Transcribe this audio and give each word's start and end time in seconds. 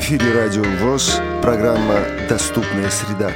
эфире 0.00 0.32
Радио 0.32 0.62
ВОЗ, 0.80 1.20
программа 1.42 2.00
«Доступная 2.26 2.88
среда». 2.88 3.30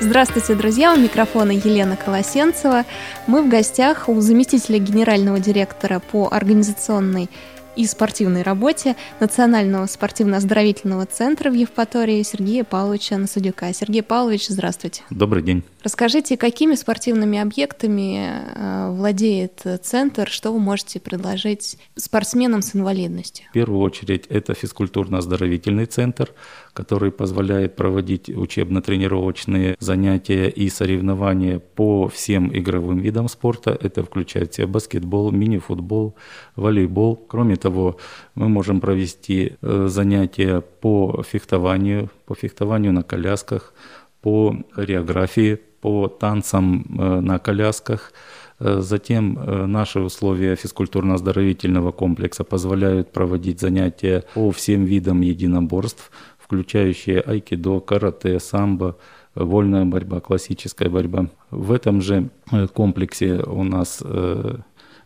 Здравствуйте, 0.00 0.54
друзья! 0.54 0.94
У 0.94 0.96
микрофона 0.96 1.50
Елена 1.50 1.94
Колосенцева. 1.94 2.84
Мы 3.26 3.42
в 3.42 3.50
гостях 3.50 4.08
у 4.08 4.18
заместителя 4.22 4.78
генерального 4.78 5.38
директора 5.38 6.00
по 6.00 6.28
организационной 6.32 7.28
и 7.76 7.86
спортивной 7.86 8.42
работе 8.42 8.96
Национального 9.20 9.86
спортивно-оздоровительного 9.86 11.04
центра 11.04 11.50
в 11.50 11.54
Евпатории 11.54 12.22
Сергея 12.22 12.64
Павловича 12.64 13.18
Насудюка. 13.18 13.72
Сергей 13.74 14.02
Павлович, 14.02 14.48
здравствуйте. 14.48 15.02
Добрый 15.10 15.42
день. 15.42 15.62
Расскажите, 15.82 16.36
какими 16.36 16.74
спортивными 16.74 17.38
объектами 17.38 18.18
э, 18.18 18.90
владеет 18.90 19.64
центр, 19.82 20.28
что 20.28 20.52
вы 20.52 20.58
можете 20.58 20.98
предложить 20.98 21.78
спортсменам 21.94 22.62
с 22.62 22.74
инвалидностью? 22.74 23.46
В 23.50 23.52
первую 23.52 23.80
очередь 23.82 24.26
это 24.26 24.54
физкультурно-оздоровительный 24.54 25.86
центр, 25.86 26.32
который 26.72 27.12
позволяет 27.12 27.76
проводить 27.76 28.28
учебно-тренировочные 28.28 29.76
занятия 29.78 30.48
и 30.48 30.68
соревнования 30.68 31.60
по 31.60 32.08
всем 32.08 32.50
игровым 32.56 32.98
видам 32.98 33.28
спорта. 33.28 33.78
Это 33.80 34.02
включает 34.02 34.52
в 34.52 34.56
себя 34.56 34.66
баскетбол, 34.66 35.30
мини-футбол, 35.30 36.16
волейбол. 36.56 37.14
Кроме 37.14 37.54
того, 37.54 37.98
мы 38.34 38.48
можем 38.48 38.80
провести 38.80 39.52
э, 39.62 39.86
занятия 39.88 40.60
по 40.60 41.22
фехтованию, 41.22 42.10
по 42.26 42.34
фехтованию 42.34 42.92
на 42.92 43.04
колясках, 43.04 43.72
по 44.20 44.56
хореографии, 44.72 45.60
по 45.80 46.08
танцам 46.08 46.84
э, 46.98 47.20
на 47.20 47.38
колясках. 47.38 48.12
Э, 48.58 48.80
затем 48.80 49.38
э, 49.38 49.66
наши 49.66 50.00
условия 50.00 50.54
физкультурно-оздоровительного 50.54 51.92
комплекса 51.92 52.44
позволяют 52.44 53.12
проводить 53.12 53.60
занятия 53.60 54.24
по 54.34 54.50
всем 54.50 54.84
видам 54.84 55.20
единоборств, 55.20 56.10
включающие 56.38 57.20
айкидо, 57.20 57.80
карате, 57.80 58.40
самбо, 58.40 58.96
вольная 59.34 59.84
борьба, 59.84 60.20
классическая 60.20 60.88
борьба. 60.88 61.28
В 61.50 61.72
этом 61.72 62.02
же 62.02 62.30
комплексе 62.74 63.34
у 63.34 63.62
нас 63.62 64.02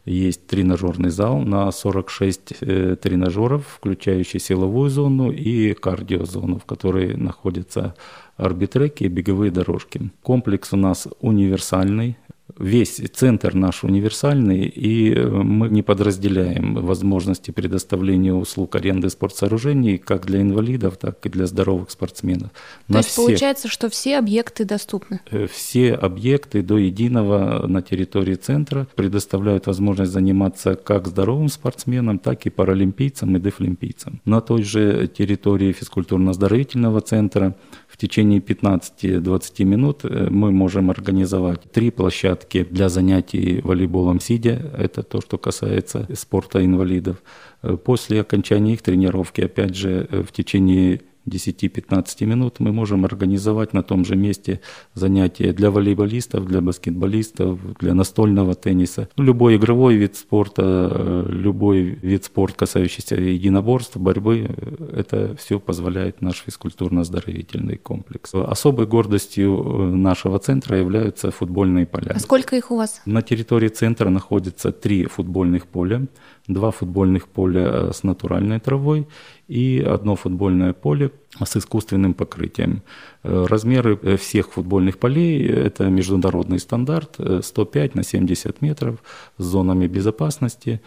есть 0.04 0.46
тренажерный 0.46 1.10
зал 1.10 1.40
на 1.40 1.70
46 1.70 2.58
тренажеров, 3.00 3.66
включающий 3.76 4.40
силовую 4.40 4.88
зону 4.90 5.30
и 5.30 5.74
кардиозону, 5.74 6.58
в 6.58 6.64
которой 6.64 7.14
находятся 7.16 7.94
арбитреки 8.36 9.04
и 9.04 9.08
беговые 9.08 9.50
дорожки. 9.50 10.10
Комплекс 10.22 10.72
у 10.72 10.76
нас 10.76 11.08
универсальный, 11.20 12.16
весь 12.58 13.00
центр 13.12 13.54
наш 13.54 13.84
универсальный, 13.84 14.64
и 14.64 15.12
э, 15.12 15.28
мы 15.28 15.68
не 15.68 15.82
подразделяем 15.82 16.74
возможности 16.74 17.50
предоставления 17.50 18.34
услуг 18.34 18.74
аренды 18.74 19.10
спортсооружений 19.10 19.98
как 19.98 20.26
для 20.26 20.40
инвалидов, 20.40 20.96
так 20.98 21.24
и 21.26 21.28
для 21.28 21.46
здоровых 21.46 21.90
спортсменов. 21.90 22.50
То 22.86 22.92
на 22.92 22.96
есть 22.98 23.10
все, 23.10 23.26
получается, 23.26 23.68
что 23.68 23.88
все 23.88 24.18
объекты 24.18 24.64
доступны? 24.64 25.20
Э, 25.30 25.46
все 25.46 25.94
объекты 25.94 26.62
до 26.62 26.78
единого 26.78 27.66
на 27.66 27.82
территории 27.82 28.34
центра 28.34 28.86
предоставляют 28.94 29.66
возможность 29.66 30.12
заниматься 30.12 30.74
как 30.74 31.06
здоровым 31.08 31.48
спортсменам, 31.48 32.18
так 32.18 32.46
и 32.46 32.50
паралимпийцам 32.50 33.36
и 33.36 33.40
дефлимпийцам. 33.40 34.20
На 34.24 34.40
той 34.40 34.62
же 34.62 35.08
территории 35.08 35.72
физкультурно-оздоровительного 35.72 37.00
центра 37.00 37.56
в 37.92 37.98
течение 37.98 38.40
15-20 38.40 39.64
минут 39.64 40.00
э, 40.04 40.28
мы 40.30 40.50
можем 40.50 40.90
организовать 40.90 41.70
три 41.70 41.90
площадки 41.90 42.64
для 42.64 42.88
занятий 42.88 43.60
волейболом 43.62 44.18
сидя. 44.18 44.72
Это 44.78 45.02
то, 45.02 45.20
что 45.20 45.36
касается 45.36 46.08
спорта 46.14 46.64
инвалидов. 46.64 47.22
Э, 47.62 47.76
после 47.76 48.22
окончания 48.22 48.72
их 48.72 48.82
тренировки, 48.82 49.42
опять 49.42 49.76
же, 49.76 50.08
э, 50.10 50.22
в 50.22 50.32
течение 50.32 51.02
10-15 51.26 52.24
минут 52.26 52.60
мы 52.60 52.72
можем 52.72 53.04
организовать 53.04 53.72
на 53.72 53.82
том 53.82 54.04
же 54.04 54.16
месте 54.16 54.60
занятия 54.94 55.52
для 55.52 55.70
волейболистов, 55.70 56.46
для 56.46 56.60
баскетболистов, 56.60 57.58
для 57.78 57.94
настольного 57.94 58.54
тенниса. 58.54 59.08
Любой 59.16 59.56
игровой 59.56 59.96
вид 59.96 60.16
спорта, 60.16 60.62
э, 60.62 61.26
любой 61.28 61.82
вид 61.82 62.24
спорта, 62.24 62.58
касающийся 62.58 63.16
единоборств, 63.16 63.96
борьбы, 63.96 64.46
э, 64.48 65.00
это 65.00 65.36
все 65.36 65.60
позволяет 65.60 66.22
наш 66.22 66.44
физкультурно-оздоровительный 66.46 67.76
комплекс. 67.76 68.34
Особой 68.34 68.86
гордостью 68.86 69.62
э, 69.64 69.94
нашего 69.94 70.38
центра 70.38 70.78
являются 70.78 71.30
футбольные 71.30 71.86
поля. 71.86 72.12
А 72.14 72.18
сколько 72.18 72.56
их 72.56 72.70
у 72.70 72.76
вас? 72.76 73.00
На 73.06 73.22
территории 73.22 73.68
центра 73.68 74.10
находится 74.10 74.72
три 74.72 75.06
футбольных 75.06 75.66
поля 75.66 76.06
два 76.48 76.70
футбольных 76.70 77.28
поля 77.28 77.92
с 77.92 78.02
натуральной 78.02 78.58
травой 78.58 79.06
и 79.48 79.84
одно 79.86 80.16
футбольное 80.16 80.72
поле 80.72 81.08
с 81.42 81.56
искусственным 81.56 82.12
покрытием. 82.14 82.82
Э, 83.22 83.46
размеры 83.48 83.98
э, 84.02 84.16
всех 84.16 84.52
футбольных 84.52 84.98
полей– 84.98 85.46
это 85.48 85.88
международный 85.88 86.58
стандарт 86.58 87.18
105 87.42 87.94
на 87.94 88.02
70 88.02 88.60
метров 88.62 89.02
с 89.38 89.44
зонами 89.44 89.86
безопасности. 89.86 90.80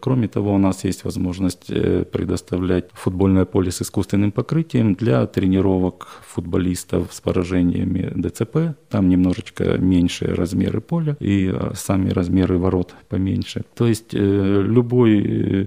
Кроме 0.00 0.26
того, 0.26 0.54
у 0.54 0.58
нас 0.58 0.84
есть 0.84 1.04
возможность 1.04 1.66
предоставлять 1.66 2.86
футбольное 2.94 3.44
поле 3.44 3.70
с 3.70 3.82
искусственным 3.82 4.32
покрытием 4.32 4.94
для 4.94 5.26
тренировок 5.26 6.08
футболистов 6.26 7.12
с 7.12 7.20
поражениями 7.20 8.10
ДЦП. 8.14 8.74
Там 8.88 9.10
немножечко 9.10 9.76
меньше 9.76 10.34
размеры 10.34 10.80
поля 10.80 11.18
и 11.20 11.54
сами 11.74 12.08
размеры 12.08 12.58
ворот 12.58 12.94
поменьше. 13.10 13.64
То 13.74 13.86
есть 13.86 14.14
любой 14.14 15.64
э, 15.64 15.66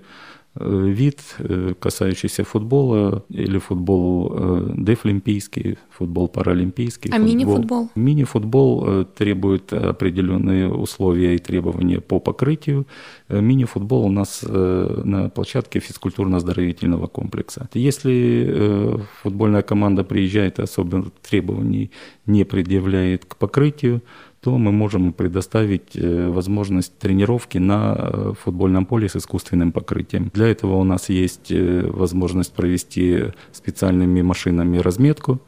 вид, 0.56 1.20
э, 1.40 1.74
касающийся 1.80 2.44
футбола, 2.44 3.24
или 3.30 3.60
футбол 3.60 4.34
э, 4.36 4.74
дефлимпийский, 4.78 5.78
футбол 5.90 6.28
паралимпийский. 6.28 7.12
А 7.12 7.14
футбол. 7.14 7.28
мини-футбол? 7.28 7.90
Мини-футбол 7.96 9.06
требует 9.06 9.74
определенные 9.74 10.70
условия 10.74 11.36
и 11.36 11.38
требования 11.38 12.02
по 12.02 12.20
покрытию. 12.20 12.88
Мини-футбол 13.30 14.06
у 14.06 14.12
нас 14.12 14.44
на 14.44 15.30
площадке 15.30 15.80
физкультурно-оздоровительного 15.80 17.08
комплекса. 17.08 17.70
Если 17.74 19.00
футбольная 19.22 19.62
команда 19.62 20.04
приезжает 20.04 20.60
особенно 20.60 21.12
требований 21.22 21.92
не 22.26 22.44
предъявляет 22.44 23.26
к 23.26 23.36
покрытию, 23.36 24.02
то 24.42 24.58
мы 24.58 24.72
можем 24.72 25.12
предоставить 25.12 25.96
э, 25.96 26.30
возможность 26.30 26.98
тренировки 26.98 27.58
на 27.58 27.96
э, 27.98 28.34
футбольном 28.42 28.86
поле 28.86 29.10
с 29.10 29.16
искусственным 29.16 29.72
покрытием. 29.72 30.32
Для 30.34 30.48
этого 30.48 30.76
у 30.76 30.84
нас 30.84 31.10
есть 31.10 31.52
э, 31.52 31.86
возможность 31.92 32.54
провести 32.54 33.34
специальными 33.52 34.22
машинами 34.22 34.78
разметку. 34.78 35.40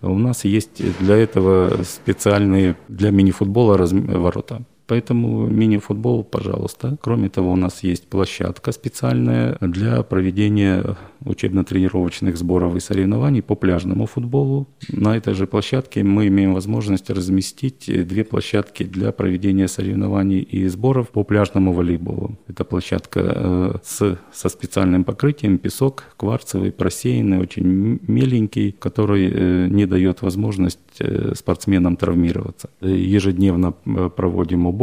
У 0.00 0.18
нас 0.18 0.44
есть 0.44 0.82
для 0.98 1.16
этого 1.16 1.84
специальные 1.84 2.76
для 2.88 3.12
мини-футбола 3.12 3.76
ворота. 3.76 4.62
Поэтому 4.92 5.46
мини-футбол, 5.46 6.22
пожалуйста. 6.22 6.98
Кроме 7.00 7.30
того, 7.30 7.52
у 7.52 7.56
нас 7.56 7.82
есть 7.82 8.08
площадка 8.08 8.72
специальная 8.72 9.56
для 9.62 10.02
проведения 10.02 10.98
учебно-тренировочных 11.24 12.36
сборов 12.36 12.76
и 12.76 12.80
соревнований 12.80 13.42
по 13.42 13.54
пляжному 13.54 14.04
футболу. 14.06 14.66
На 14.88 15.16
этой 15.16 15.32
же 15.32 15.46
площадке 15.46 16.02
мы 16.02 16.26
имеем 16.26 16.52
возможность 16.52 17.08
разместить 17.08 17.86
две 17.86 18.24
площадки 18.24 18.82
для 18.82 19.12
проведения 19.12 19.66
соревнований 19.66 20.40
и 20.40 20.68
сборов 20.68 21.08
по 21.08 21.24
пляжному 21.24 21.72
волейболу. 21.72 22.36
Это 22.48 22.64
площадка 22.64 23.20
э, 23.34 23.74
с, 23.82 24.18
со 24.32 24.48
специальным 24.48 25.04
покрытием, 25.04 25.56
песок 25.56 26.04
кварцевый, 26.18 26.70
просеянный, 26.72 27.38
очень 27.38 27.98
меленький, 28.08 28.72
который 28.72 29.30
э, 29.32 29.68
не 29.68 29.86
дает 29.86 30.22
возможность 30.22 30.80
э, 30.98 31.34
спортсменам 31.34 31.96
травмироваться. 31.96 32.68
Ежедневно 32.82 33.72
проводим 34.16 34.66
уборку 34.66 34.81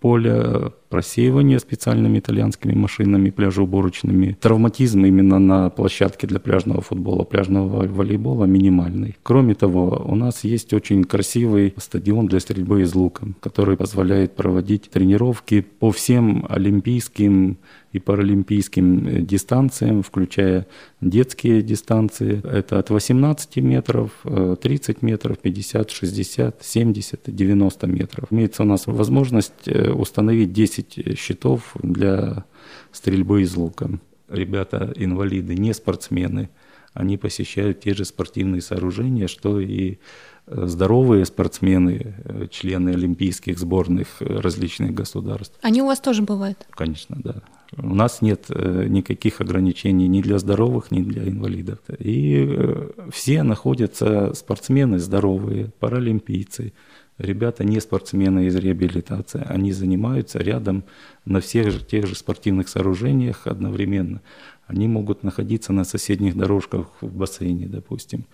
поля, 0.00 0.70
просеивание 0.88 1.58
специальными 1.58 2.18
итальянскими 2.18 2.74
машинами 2.74 3.30
пляжеуборочными. 3.30 4.36
Травматизм 4.40 5.04
именно 5.04 5.38
на 5.38 5.70
площадке 5.70 6.26
для 6.26 6.40
пляжного 6.40 6.80
футбола, 6.80 7.24
пляжного 7.24 7.86
волейбола 7.86 8.44
минимальный. 8.44 9.16
Кроме 9.22 9.54
того, 9.54 10.04
у 10.06 10.14
нас 10.14 10.44
есть 10.44 10.72
очень 10.72 11.04
красивый 11.04 11.74
стадион 11.76 12.26
для 12.26 12.40
стрельбы 12.40 12.82
из 12.82 12.94
лука, 12.94 13.26
который 13.40 13.76
позволяет 13.76 14.34
проводить 14.36 14.90
тренировки 14.90 15.60
по 15.60 15.90
всем 15.90 16.46
олимпийским 16.48 17.58
и 17.92 17.98
паралимпийским 17.98 19.06
э, 19.06 19.20
дистанциям, 19.22 20.02
включая 20.02 20.66
детские 21.00 21.62
дистанции. 21.62 22.40
Это 22.44 22.78
от 22.78 22.90
18 22.90 23.56
метров, 23.56 24.10
30 24.24 24.88
э, 24.90 25.06
метров, 25.06 25.38
50, 25.38 25.90
60, 25.90 26.56
70, 26.62 27.20
90 27.26 27.86
метров. 27.86 28.28
Имеется 28.30 28.62
у 28.62 28.66
нас 28.66 28.86
возможность 28.86 29.66
э, 29.66 29.90
установить 29.90 30.52
10 30.52 30.77
щитов 31.16 31.74
для 31.82 32.44
стрельбы 32.92 33.42
из 33.42 33.54
лука. 33.56 33.90
Ребята 34.28 34.92
инвалиды, 34.96 35.54
не 35.54 35.72
спортсмены, 35.72 36.50
они 36.92 37.16
посещают 37.16 37.80
те 37.80 37.94
же 37.94 38.04
спортивные 38.04 38.60
сооружения, 38.60 39.28
что 39.28 39.60
и 39.60 39.98
здоровые 40.46 41.24
спортсмены, 41.24 42.14
члены 42.50 42.90
олимпийских 42.90 43.58
сборных 43.58 44.20
различных 44.20 44.92
государств. 44.94 45.58
Они 45.62 45.82
у 45.82 45.86
вас 45.86 46.00
тоже 46.00 46.22
бывают? 46.22 46.66
Конечно, 46.70 47.16
да. 47.22 47.42
У 47.76 47.94
нас 47.94 48.22
нет 48.22 48.46
э, 48.48 48.86
никаких 48.88 49.42
ограничений 49.42 50.08
ни 50.08 50.22
для 50.22 50.38
здоровых, 50.38 50.90
ни 50.90 51.02
для 51.02 51.28
инвалидов. 51.28 51.78
И 51.98 52.46
э, 52.48 52.90
все 53.12 53.42
находятся 53.42 54.32
спортсмены 54.34 54.98
здоровые, 54.98 55.70
паралимпийцы, 55.78 56.72
ребята 57.18 57.64
не 57.64 57.80
спортсмены 57.80 58.46
из 58.46 58.56
реабилитации, 58.56 59.42
они 59.46 59.72
занимаются 59.72 60.38
рядом 60.38 60.84
на 61.24 61.40
всех 61.40 61.70
же, 61.70 61.84
тех 61.84 62.06
же 62.06 62.14
спортивных 62.14 62.68
сооружениях 62.68 63.46
одновременно. 63.46 64.22
Они 64.66 64.86
могут 64.86 65.22
находиться 65.22 65.72
на 65.72 65.84
соседних 65.84 66.36
дорожках 66.36 66.88
в 67.00 67.10
бассейне, 67.10 67.66
допустим. 67.66 68.26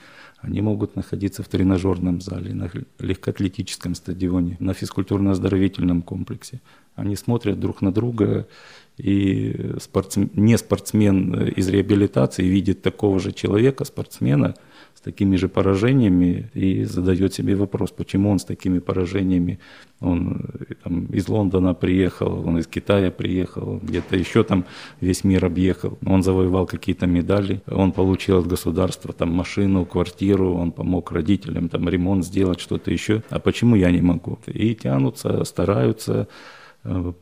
Они 0.45 0.61
могут 0.61 0.97
находиться 0.97 1.43
в 1.43 1.49
тренажерном 1.49 2.21
зале, 2.21 2.55
на 2.55 2.71
легкоатлетическом 2.99 3.95
стадионе, 3.95 4.57
на 4.61 4.73
физкультурно-оздоровительном 4.73 6.03
комплексе. 6.03 6.61
Они 6.97 7.17
смотрят 7.17 7.59
друг 7.59 7.83
на 7.83 7.93
друга, 7.93 8.47
и 8.97 9.73
спортсмен, 9.81 10.31
не 10.35 10.57
спортсмен 10.57 11.49
из 11.49 11.69
реабилитации 11.69 12.45
видит 12.45 12.83
такого 12.83 13.19
же 13.19 13.33
человека, 13.33 13.85
спортсмена, 13.85 14.55
с 14.95 15.01
такими 15.01 15.35
же 15.37 15.49
поражениями 15.49 16.51
и 16.55 16.85
задает 16.85 17.35
себе 17.35 17.57
вопрос, 17.57 17.91
почему 17.91 18.31
он 18.31 18.39
с 18.39 18.45
такими 18.45 18.79
поражениями, 18.79 19.59
он 20.01 20.45
там, 20.85 21.07
из 21.07 21.29
Лондона 21.29 21.75
приехал, 21.75 22.47
он 22.47 22.59
из 22.59 22.69
Китая 22.69 23.11
приехал, 23.11 23.81
где-то 23.83 24.17
еще 24.17 24.45
там 24.45 24.65
весь 25.01 25.25
мир 25.25 25.45
объехал, 25.45 25.99
он 26.07 26.23
завоевал 26.23 26.67
какие-то 26.67 27.07
медали, 27.07 27.61
он 27.67 27.91
получил 27.91 28.39
от 28.39 28.47
государства 28.47 29.13
там 29.13 29.33
машину, 29.33 29.85
квартиру, 29.85 30.34
он 30.43 30.73
помог 30.73 31.13
родителям 31.13 31.69
там 31.69 31.89
ремонт 31.89 32.25
сделать, 32.25 32.61
что-то 32.61 32.91
еще, 32.91 33.23
а 33.31 33.39
почему 33.39 33.77
я 33.77 33.91
не 33.91 34.03
могу? 34.03 34.39
И 34.47 34.75
тянутся, 34.75 35.45
стараются, 35.45 36.29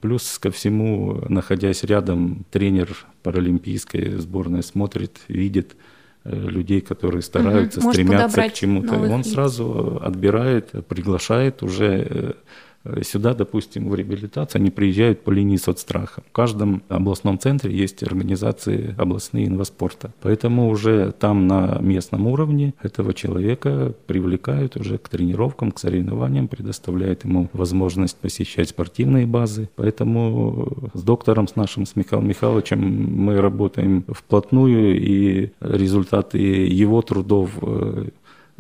Плюс 0.01 0.41
ко 0.41 0.51
всему, 0.51 1.23
находясь 1.29 1.85
рядом, 1.85 2.45
тренер 2.51 2.97
паралимпийской 3.23 4.19
сборной 4.19 4.65
смотрит, 4.65 5.21
видит, 5.29 5.77
Э, 6.25 6.37
людей, 6.37 6.81
которые 6.81 7.21
стараются, 7.23 7.81
угу. 7.81 7.91
стремятся 7.91 8.43
к 8.43 8.53
чему-то. 8.53 8.95
Он 8.95 9.19
лиц. 9.23 9.33
сразу 9.33 10.01
отбирает, 10.01 10.71
приглашает 10.87 11.65
уже 11.65 12.07
э, 12.09 12.13
Э, 12.13 12.33
сюда, 13.03 13.35
допустим, 13.35 13.89
в 13.89 13.95
реабилитацию 13.95 14.61
они 14.61 14.71
приезжают 14.71 15.23
по 15.23 15.31
линии 15.31 15.57
соцстраха. 15.57 16.23
В 16.29 16.33
каждом 16.33 16.83
областном 16.89 17.39
центре 17.39 17.75
есть 17.75 18.03
организации 18.03 18.95
областные 18.99 19.47
инваспорта. 19.47 20.13
Поэтому 20.23 20.69
уже 20.69 21.13
там 21.13 21.47
на 21.47 21.79
местном 21.81 22.27
уровне 22.27 22.75
этого 22.83 23.15
человека 23.15 23.95
привлекают 24.07 24.77
уже 24.77 24.99
к 24.99 25.09
тренировкам, 25.09 25.73
к 25.73 25.79
соревнованиям, 25.79 26.49
предоставляют 26.49 27.25
ему 27.25 27.49
возможность 27.53 28.17
посещать 28.17 28.71
спортивные 28.71 29.27
базы. 29.27 29.69
Поэтому 29.77 30.91
с 30.95 31.03
доктором, 31.03 31.49
с 31.49 31.57
нашим, 31.57 31.87
с 31.87 31.97
Михаилом 31.97 32.29
Михайловичем 32.29 32.81
мы 32.81 33.41
работаем 33.41 34.05
вплотную, 34.09 35.01
и 35.01 35.53
результаты 35.61 36.39
его 36.39 37.03
трудов 37.03 37.51
э, 37.63 38.09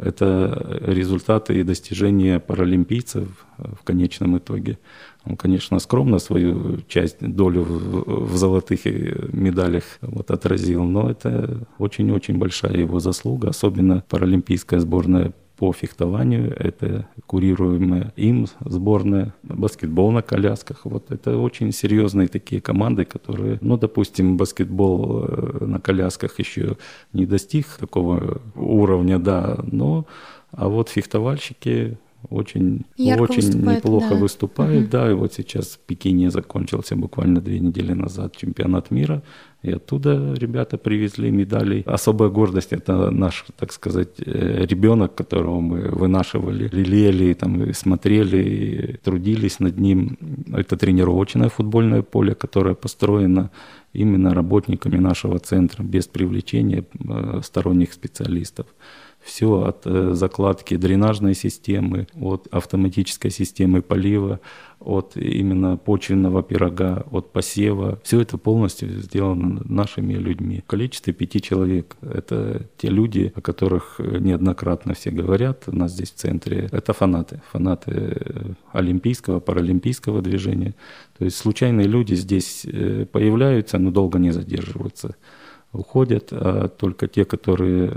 это 0.02 0.80
результаты 0.84 1.60
и 1.60 1.62
достижения 1.62 2.40
паралимпийцев 2.40 3.28
в 3.58 3.84
конечном 3.84 4.38
итоге. 4.38 4.78
Он, 5.24 5.36
конечно, 5.36 5.78
скромно 5.78 6.18
свою 6.18 6.80
часть, 6.88 7.18
долю 7.20 7.62
в, 7.62 8.32
в 8.32 8.36
золотых 8.36 8.84
медалях 8.84 9.84
вот 10.00 10.30
отразил, 10.30 10.84
но 10.84 11.10
это 11.10 11.66
очень-очень 11.78 12.38
большая 12.38 12.76
его 12.76 12.98
заслуга, 12.98 13.50
особенно 13.50 14.02
паралимпийская 14.08 14.80
сборная 14.80 15.32
по 15.62 15.72
фехтованию, 15.72 16.52
это 16.58 17.06
курируемая 17.26 18.12
им 18.16 18.48
сборная, 18.64 19.32
баскетбол 19.44 20.10
на 20.10 20.20
колясках. 20.20 20.80
Вот 20.84 21.12
это 21.12 21.38
очень 21.38 21.70
серьезные 21.70 22.26
такие 22.26 22.60
команды, 22.60 23.04
которые, 23.04 23.58
ну, 23.60 23.76
допустим, 23.76 24.36
баскетбол 24.36 25.24
э, 25.24 25.64
на 25.64 25.78
колясках 25.78 26.40
еще 26.40 26.78
не 27.12 27.26
достиг 27.26 27.66
такого 27.78 28.40
уровня, 28.56 29.20
да, 29.20 29.60
но 29.62 30.04
а 30.50 30.68
вот 30.68 30.88
фехтовальщики 30.88 31.96
очень, 32.28 32.84
очень 32.98 33.64
неплохо 33.64 34.10
да. 34.10 34.16
выступают. 34.16 34.82
Угу. 34.82 34.90
Да, 34.90 35.10
и 35.10 35.14
вот 35.14 35.32
сейчас 35.32 35.66
в 35.66 35.78
Пекине 35.78 36.30
закончился 36.30 36.96
буквально 36.96 37.40
две 37.40 37.60
недели 37.60 37.92
назад 37.92 38.36
чемпионат 38.36 38.90
мира. 38.90 39.22
И 39.62 39.70
оттуда 39.70 40.34
ребята 40.34 40.76
привезли 40.76 41.30
медали. 41.30 41.84
Особая 41.86 42.30
гордость– 42.30 42.68
это 42.72 43.10
наш, 43.10 43.44
так 43.56 43.72
сказать, 43.72 44.08
э, 44.18 44.66
ребенок, 44.66 45.14
которого 45.14 45.60
мы 45.60 45.88
вынашивали, 45.88 46.68
лелеяли, 46.72 47.32
там, 47.34 47.72
смотрели, 47.72 48.98
трудились 49.04 49.60
над 49.60 49.78
ним. 49.78 50.18
Это 50.52 50.76
тренировочное 50.76 51.48
футбольное 51.48 52.02
поле, 52.02 52.34
которое 52.34 52.74
построено 52.74 53.50
именно 53.92 54.34
работниками 54.34 54.98
нашего 54.98 55.38
центра, 55.38 55.84
без 55.84 56.08
привлечения 56.08 56.84
э, 57.08 57.40
сторонних 57.44 57.92
специалистов 57.92 58.66
все 59.22 59.62
от 59.62 59.86
э, 59.86 60.14
закладки 60.14 60.76
дренажной 60.76 61.34
системы, 61.34 62.06
от 62.20 62.48
автоматической 62.50 63.30
системы 63.30 63.80
полива, 63.80 64.40
от 64.84 65.16
именно 65.16 65.76
почвенного 65.76 66.42
пирога, 66.42 67.04
от 67.10 67.32
посева. 67.32 67.98
Все 68.02 68.20
это 68.20 68.38
полностью 68.38 68.88
сделано 69.00 69.62
нашими 69.64 70.14
людьми. 70.14 70.62
В 70.64 70.68
количестве 70.68 71.12
пяти 71.12 71.40
человек. 71.40 71.96
Это 72.02 72.66
те 72.76 72.88
люди, 72.88 73.32
о 73.34 73.40
которых 73.40 73.98
неоднократно 73.98 74.94
все 74.94 75.10
говорят 75.10 75.64
у 75.66 75.76
нас 75.76 75.92
здесь 75.92 76.12
в 76.12 76.16
центре. 76.16 76.68
Это 76.72 76.92
фанаты. 76.92 77.40
Фанаты 77.52 77.92
э, 77.92 78.52
олимпийского, 78.72 79.40
паралимпийского 79.40 80.22
движения. 80.22 80.74
То 81.18 81.24
есть 81.24 81.36
случайные 81.36 81.86
люди 81.86 82.14
здесь 82.14 82.64
э, 82.64 83.06
появляются, 83.10 83.78
но 83.78 83.90
долго 83.90 84.18
не 84.18 84.30
задерживаются 84.30 85.16
уходят, 85.72 86.28
а 86.32 86.68
только 86.68 87.08
те, 87.08 87.24
которые 87.24 87.92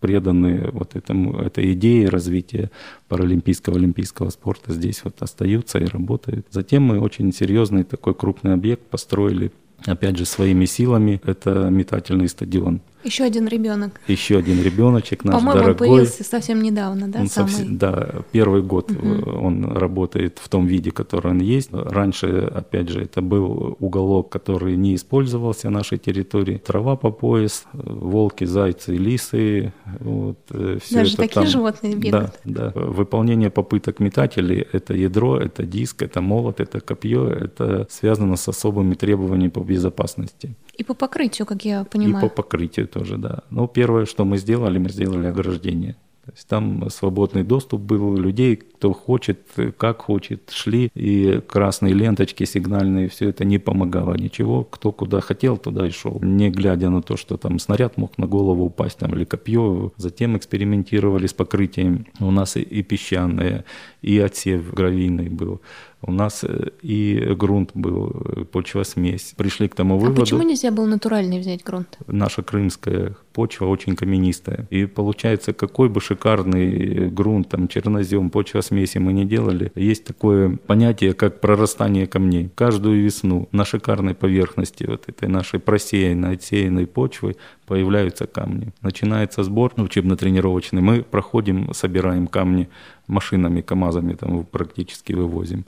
преданы 0.00 0.70
вот 0.72 0.96
этому, 0.96 1.38
этой 1.38 1.72
идее 1.72 2.08
развития 2.08 2.70
паралимпийского 3.08 3.76
олимпийского 3.76 4.30
спорта 4.30 4.72
здесь 4.72 5.02
вот 5.04 5.22
остаются 5.22 5.78
и 5.78 5.86
работают. 5.86 6.46
Затем 6.50 6.82
мы 6.82 7.00
очень 7.00 7.32
серьезный 7.32 7.84
такой 7.84 8.14
крупный 8.14 8.54
объект 8.54 8.82
построили 8.88 9.52
опять 9.84 10.16
же, 10.16 10.24
своими 10.24 10.64
силами. 10.64 11.20
Это 11.24 11.68
метательный 11.70 12.28
стадион. 12.28 12.80
Еще 13.06 13.22
один 13.22 13.46
ребенок. 13.46 14.00
Еще 14.08 14.36
один 14.36 14.60
ребеночек 14.60 15.24
наш 15.24 15.36
По-моему, 15.36 15.60
дорогой. 15.60 15.88
появился 15.88 16.24
совсем 16.24 16.60
недавно, 16.60 17.06
да? 17.06 17.20
Он 17.20 17.28
самый... 17.28 17.50
совсем, 17.50 17.78
да, 17.78 18.16
первый 18.32 18.62
год 18.62 18.90
угу. 18.90 19.30
он 19.30 19.64
работает 19.64 20.40
в 20.42 20.48
том 20.48 20.66
виде, 20.66 20.90
который 20.90 21.30
он 21.30 21.38
есть. 21.38 21.70
Раньше, 21.72 22.50
опять 22.52 22.88
же, 22.88 23.02
это 23.02 23.22
был 23.22 23.76
уголок, 23.78 24.28
который 24.30 24.76
не 24.76 24.96
использовался 24.96 25.70
нашей 25.70 25.98
территории. 25.98 26.58
Трава 26.58 26.96
по 26.96 27.12
пояс, 27.12 27.64
волки, 27.72 28.44
зайцы, 28.44 28.96
лисы. 28.96 29.72
Вот, 30.00 30.38
э, 30.50 30.78
все 30.82 30.94
Даже 30.96 31.12
это 31.12 31.22
такие 31.22 31.42
там. 31.42 31.46
животные 31.46 31.94
бегают. 31.94 32.32
Да, 32.44 32.72
да. 32.74 32.80
Выполнение 32.80 33.50
попыток 33.50 34.00
метателей– 34.00 34.66
это 34.72 34.94
ядро, 34.94 35.38
это 35.38 35.62
диск, 35.62 36.02
это 36.02 36.20
молот, 36.20 36.58
это 36.58 36.80
копье. 36.80 37.28
Это 37.28 37.86
связано 37.88 38.34
с 38.34 38.48
особыми 38.48 38.94
требованиями 38.94 39.50
по 39.50 39.60
безопасности. 39.60 40.56
И 40.76 40.84
по 40.84 40.94
покрытию, 40.94 41.46
как 41.46 41.64
я 41.64 41.84
понимаю. 41.84 42.24
И 42.24 42.28
по 42.28 42.34
покрытию 42.34 42.86
тоже, 42.86 43.16
да. 43.16 43.42
Ну, 43.50 43.66
первое, 43.66 44.04
что 44.06 44.24
мы 44.24 44.38
сделали, 44.38 44.78
мы 44.78 44.90
сделали 44.90 45.26
ограждение. 45.26 45.96
То 46.26 46.32
есть 46.32 46.48
там 46.48 46.90
свободный 46.90 47.44
доступ 47.44 47.80
был 47.80 48.16
людей, 48.16 48.56
кто 48.56 48.92
хочет, 48.92 49.38
как 49.76 50.02
хочет, 50.02 50.50
шли, 50.50 50.90
и 50.92 51.40
красные 51.46 51.94
ленточки 51.94 52.42
сигнальные, 52.42 53.08
все 53.08 53.28
это 53.28 53.44
не 53.44 53.58
помогало 53.58 54.14
ничего. 54.14 54.64
Кто 54.64 54.90
куда 54.90 55.20
хотел, 55.20 55.56
туда 55.56 55.86
и 55.86 55.90
шел. 55.90 56.18
Не 56.20 56.50
глядя 56.50 56.90
на 56.90 57.00
то, 57.00 57.16
что 57.16 57.36
там 57.36 57.60
снаряд 57.60 57.96
мог 57.96 58.18
на 58.18 58.26
голову 58.26 58.64
упасть 58.64 58.98
там, 58.98 59.14
или 59.14 59.24
копье. 59.24 59.92
Затем 59.98 60.36
экспериментировали 60.36 61.28
с 61.28 61.32
покрытием. 61.32 62.06
У 62.18 62.32
нас 62.32 62.56
и, 62.56 62.60
и 62.60 62.82
песчаное, 62.82 63.64
и 64.02 64.18
отсев 64.18 64.74
гравийный 64.74 65.28
был. 65.28 65.60
У 66.02 66.12
нас 66.12 66.44
э, 66.44 66.70
и 66.82 67.34
грунт 67.36 67.70
был, 67.74 68.10
э, 68.10 68.44
почва-смесь. 68.44 69.34
Пришли 69.36 69.68
к 69.68 69.74
тому 69.74 69.98
выводу... 69.98 70.22
А 70.22 70.24
почему 70.24 70.42
нельзя 70.42 70.70
было 70.70 70.86
натуральный 70.86 71.38
взять 71.38 71.64
грунт? 71.64 71.98
Наша 72.06 72.42
крымская 72.42 73.16
почва 73.32 73.66
очень 73.66 73.96
каменистая. 73.96 74.66
И 74.70 74.86
получается, 74.86 75.52
какой 75.52 75.88
бы 75.88 76.00
шикарный 76.00 77.10
грунт, 77.10 77.48
там, 77.48 77.68
чернозем, 77.68 78.30
почва-смеси 78.30 78.98
мы 78.98 79.12
не 79.12 79.24
делали, 79.24 79.72
есть 79.74 80.04
такое 80.04 80.56
понятие, 80.66 81.12
как 81.12 81.40
прорастание 81.40 82.06
камней. 82.06 82.50
Каждую 82.54 83.02
весну 83.02 83.48
на 83.52 83.64
шикарной 83.64 84.14
поверхности 84.14 84.84
вот 84.84 85.08
этой 85.08 85.28
нашей 85.28 85.60
просеянной, 85.60 86.34
отсеянной 86.34 86.86
почвы 86.86 87.36
появляются 87.66 88.26
камни. 88.26 88.72
Начинается 88.80 89.42
сбор 89.42 89.72
учебно-тренировочный. 89.76 90.80
Мы 90.80 91.02
проходим, 91.02 91.74
собираем 91.74 92.26
камни 92.26 92.68
машинами, 93.06 93.60
КАМАЗами 93.60 94.14
там 94.14 94.44
практически 94.44 95.12
вывозим. 95.12 95.64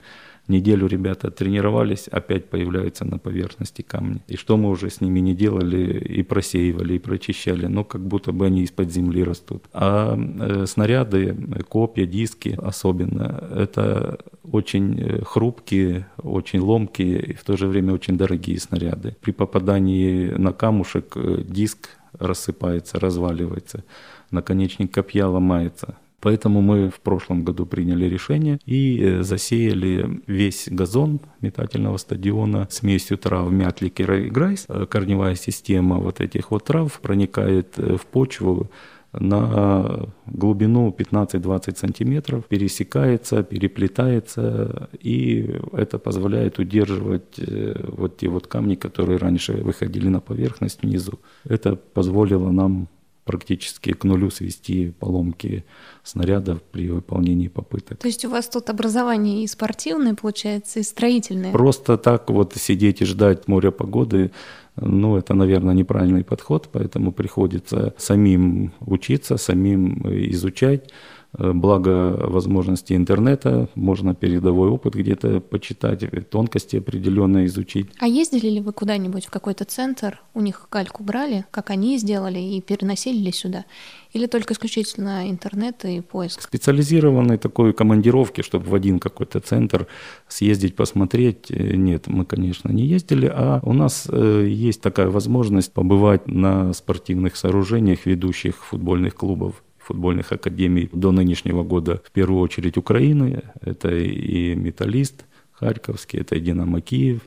Неделю 0.49 0.87
ребята 0.87 1.29
тренировались, 1.29 2.07
опять 2.07 2.49
появляются 2.49 3.05
на 3.05 3.19
поверхности 3.19 3.83
камни. 3.83 4.21
И 4.27 4.35
что 4.35 4.57
мы 4.57 4.69
уже 4.69 4.89
с 4.89 4.99
ними 4.99 5.19
не 5.19 5.35
делали, 5.35 5.99
и 5.99 6.23
просеивали, 6.23 6.95
и 6.95 6.99
прочищали, 6.99 7.67
но 7.67 7.83
как 7.83 8.01
будто 8.01 8.31
бы 8.31 8.47
они 8.47 8.63
из-под 8.63 8.91
земли 8.91 9.23
растут. 9.23 9.65
А 9.73 10.17
э, 10.17 10.65
снаряды, 10.65 11.35
копья, 11.69 12.07
диски 12.07 12.57
особенно, 12.59 13.47
это 13.55 14.17
очень 14.51 14.99
э, 14.99 15.21
хрупкие, 15.23 16.07
очень 16.17 16.61
ломкие 16.61 17.21
и 17.21 17.33
в 17.33 17.43
то 17.43 17.55
же 17.55 17.67
время 17.67 17.93
очень 17.93 18.17
дорогие 18.17 18.59
снаряды. 18.59 19.15
При 19.21 19.31
попадании 19.31 20.31
на 20.31 20.51
камушек 20.51 21.13
э, 21.15 21.43
диск 21.47 21.89
рассыпается, 22.17 22.99
разваливается, 22.99 23.83
наконечник 24.31 24.91
копья 24.91 25.27
ломается. 25.27 25.95
Поэтому 26.21 26.61
мы 26.61 26.89
в 26.89 26.99
прошлом 26.99 27.43
году 27.43 27.65
приняли 27.65 28.05
решение 28.05 28.59
и 28.65 28.99
э, 29.01 29.23
засеяли 29.23 30.21
весь 30.27 30.67
газон 30.69 31.21
метательного 31.41 31.97
стадиона 31.97 32.67
смесью 32.69 33.17
трав 33.17 33.51
мятлик 33.51 33.99
и 33.99 34.03
грайс. 34.03 34.65
Э, 34.67 34.85
корневая 34.85 35.35
система 35.35 35.97
вот 35.97 36.19
этих 36.19 36.51
вот 36.51 36.65
трав 36.65 36.99
проникает 36.99 37.79
э, 37.79 37.95
в 37.95 38.05
почву 38.05 38.69
на 39.11 40.07
глубину 40.27 40.95
15-20 40.95 41.77
сантиметров, 41.77 42.45
пересекается, 42.45 43.41
переплетается, 43.41 44.87
и 45.01 45.59
это 45.73 45.97
позволяет 45.97 46.59
удерживать 46.59 47.39
вот 47.87 48.17
те 48.17 48.29
вот 48.29 48.45
камни, 48.45 48.75
которые 48.75 49.17
раньше 49.17 49.53
выходили 49.53 50.09
на 50.09 50.19
поверхность 50.19 50.83
внизу. 50.83 51.13
Это 51.43 51.75
позволило 51.75 52.51
нам 52.51 52.87
практически 53.29 53.93
к 53.93 54.05
нулю 54.05 54.31
свести 54.31 54.91
поломки 54.99 55.63
снарядов 56.03 56.63
при 56.63 56.89
выполнении 56.89 57.47
попыток. 57.47 57.99
То 57.99 58.07
есть 58.07 58.25
у 58.25 58.29
вас 58.31 58.49
тут 58.49 58.71
образование 58.71 59.43
и 59.43 59.47
спортивное, 59.47 60.15
получается, 60.15 60.79
и 60.79 60.83
строительное? 60.83 61.51
Просто 61.51 61.99
так 61.99 62.31
вот 62.31 62.55
сидеть 62.55 63.01
и 63.01 63.05
ждать 63.05 63.47
моря 63.47 63.69
погоды, 63.69 64.31
ну, 64.75 65.15
это, 65.15 65.35
наверное, 65.35 65.75
неправильный 65.75 66.23
подход, 66.23 66.69
поэтому 66.71 67.11
приходится 67.11 67.93
самим 67.97 68.73
учиться, 68.79 69.37
самим 69.37 70.01
изучать, 70.31 70.89
благо 71.37 72.15
возможности 72.27 72.93
интернета, 72.93 73.69
можно 73.75 74.15
передовой 74.15 74.69
опыт 74.69 74.95
где-то 74.95 75.39
почитать, 75.41 76.03
тонкости 76.29 76.77
определенно 76.77 77.45
изучить. 77.45 77.87
А 77.99 78.07
ездили 78.07 78.49
ли 78.49 78.61
вы 78.61 78.73
куда-нибудь 78.73 79.25
в 79.25 79.29
какой-то 79.29 79.65
центр, 79.65 80.21
у 80.33 80.41
них 80.41 80.67
кальку 80.69 81.03
брали, 81.03 81.45
как 81.51 81.69
они 81.69 81.97
сделали, 81.97 82.39
и 82.39 82.61
переносили 82.61 83.17
ли 83.17 83.31
сюда? 83.31 83.65
Или 84.11 84.25
только 84.25 84.53
исключительно 84.53 85.29
интернет 85.29 85.85
и 85.85 86.01
поиск? 86.01 86.41
Специализированной 86.41 87.37
такой 87.37 87.73
командировки, 87.73 88.41
чтобы 88.41 88.65
в 88.65 88.73
один 88.73 88.99
какой-то 88.99 89.39
центр 89.39 89.87
съездить, 90.27 90.75
посмотреть, 90.75 91.51
э, 91.51 91.75
нет, 91.75 92.07
мы, 92.07 92.25
конечно, 92.25 92.71
не 92.71 92.85
ездили, 92.85 93.31
а 93.31 93.59
у 93.63 93.73
нас 93.73 94.07
э, 94.11 94.45
есть 94.47 94.81
такая 94.81 95.09
возможность 95.09 95.71
побывать 95.73 96.27
на 96.27 96.73
спортивных 96.73 97.35
сооружениях 97.35 98.05
ведущих 98.05 98.65
футбольных 98.65 99.13
клубов 99.15 99.63
футбольных 99.89 100.31
академий 100.31 100.87
до 100.93 101.11
нынешнего 101.11 101.63
года, 101.63 102.01
в 102.05 102.11
первую 102.11 102.41
очередь 102.41 102.77
Украины. 102.77 103.41
Это 103.61 103.89
и 103.89 104.53
«Металлист» 104.55 105.25
Харьковский, 105.51 106.19
это 106.19 106.35
и 106.35 106.39
«Динамо 106.39 106.79
Киев», 106.79 107.21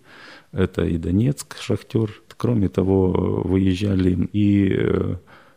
это 0.52 0.85
и 0.85 0.97
Донецк, 0.97 1.57
«Шахтер». 1.61 2.23
Кроме 2.37 2.69
того, 2.69 3.42
выезжали 3.45 4.28
и 4.33 4.73
э, 4.73 5.16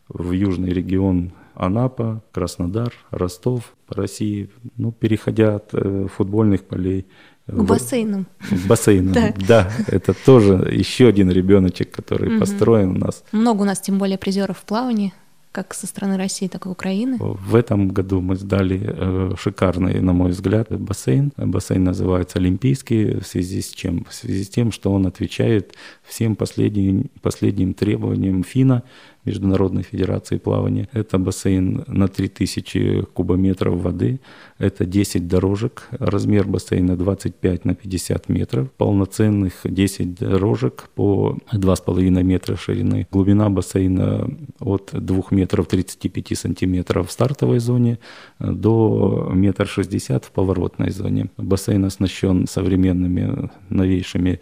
в 0.10 0.32
южный 0.32 0.74
регион 0.74 1.32
Анапа, 1.54 2.24
Краснодар, 2.32 2.92
Ростов 3.12 3.76
по 3.88 3.96
России, 3.96 4.50
ну, 4.78 4.92
переходя 4.92 5.56
от 5.56 5.70
э, 5.74 6.08
футбольных 6.16 6.64
полей 6.64 7.06
к 7.48 7.64
бассейнам. 7.64 8.26
К 8.50 8.68
бассейнам, 8.68 9.14
да. 9.14 9.34
да. 9.48 9.72
Это 9.88 10.14
тоже 10.26 10.54
еще 10.72 11.08
один 11.08 11.30
ребеночек, 11.30 11.92
который 11.92 12.40
построен 12.40 12.90
у 12.90 12.98
нас. 12.98 13.24
Много 13.32 13.62
у 13.62 13.66
нас, 13.66 13.80
тем 13.80 14.00
более, 14.00 14.18
призеров 14.18 14.58
в 14.58 14.66
плавании 14.66 15.14
как 15.56 15.74
со 15.74 15.88
стороны 15.88 16.18
России, 16.18 16.50
так 16.50 16.66
и 16.66 16.70
Украины? 16.70 17.18
В 17.20 17.56
этом 17.56 17.88
году 17.88 18.20
мы 18.20 18.36
сдали 18.36 18.82
э, 18.84 19.36
шикарный, 19.40 20.02
на 20.02 20.12
мой 20.12 20.32
взгляд, 20.32 20.68
бассейн. 20.70 21.32
Бассейн 21.38 21.82
называется 21.82 22.40
Олимпийский, 22.40 23.20
в 23.22 23.26
связи 23.26 23.62
с 23.62 23.70
чем? 23.70 24.06
В 24.10 24.14
связи 24.14 24.44
с 24.44 24.50
тем, 24.50 24.74
что 24.74 24.92
он 24.92 25.08
отвечает 25.08 25.74
всем 26.04 26.36
последним, 26.36 27.10
последним 27.22 27.74
требованиям 27.74 28.44
ФИНа, 28.44 28.84
Международной 29.25 29.84
Федерации 29.84 30.38
плавания. 30.38 30.88
Это 30.94 31.17
бассейн 31.17 31.84
на 31.88 32.08
3000 32.08 33.03
кубометров 33.13 33.75
воды, 33.82 34.20
это 34.58 34.86
10 34.86 35.27
дорожек, 35.27 35.88
размер 35.91 36.48
бассейна 36.48 36.96
25 36.96 37.65
на 37.65 37.75
50 37.75 38.29
метров, 38.29 38.72
полноценных 38.72 39.53
10 39.63 40.15
дорожек 40.15 40.89
по 40.96 41.38
2,5 41.51 42.24
метра 42.24 42.55
ширины. 42.55 43.08
Глубина 43.12 43.50
бассейна 43.50 44.29
от 44.60 44.89
2 44.94 45.24
метров 45.32 45.67
35 45.67 46.38
сантиметров 46.38 47.10
в 47.10 47.12
стартовой 47.12 47.60
зоне 47.60 48.00
до 48.39 49.32
метр 49.34 49.67
шестьдесят 49.67 50.25
в 50.25 50.32
поворотной 50.32 50.91
зоне. 50.91 51.29
Бассейн 51.38 51.86
оснащен 51.86 52.48
современными 52.48 53.50
новейшими 53.70 54.39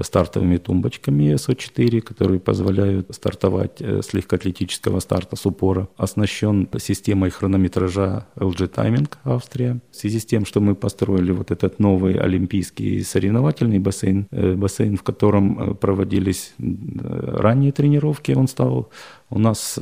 стартовыми 0.00 0.56
тумбочками 0.56 1.34
СО4, 1.34 2.00
которые 2.00 2.40
позволяют 2.40 3.14
стартовать 3.14 3.80
э, 3.80 4.00
с 4.02 4.14
легкоатлетического 4.14 5.00
старта 5.00 5.36
с 5.36 5.44
упора. 5.44 5.88
Оснащен 5.96 6.68
системой 6.78 7.30
хронометража 7.30 8.26
LG 8.36 8.72
Timing 8.72 9.10
Австрия. 9.24 9.80
В 9.90 9.96
связи 9.96 10.18
с 10.18 10.24
тем, 10.24 10.46
что 10.46 10.60
мы 10.60 10.74
построили 10.74 11.32
вот 11.32 11.50
этот 11.50 11.78
новый 11.78 12.14
олимпийский 12.14 13.02
соревновательный 13.02 13.78
бассейн, 13.78 14.26
э, 14.30 14.54
бассейн, 14.54 14.96
в 14.96 15.02
котором 15.02 15.60
э, 15.60 15.74
проводились 15.74 16.54
ранние 16.58 17.72
тренировки, 17.72 18.32
он 18.32 18.48
стал 18.48 18.90
у 19.30 19.38
нас 19.38 19.78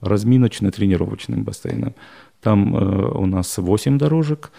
разминочно-тренировочным 0.00 1.44
бассейном. 1.44 1.94
Там 2.40 2.74
у 2.74 3.26
нас 3.26 3.58
8 3.58 3.98
дорожек, 3.98 4.50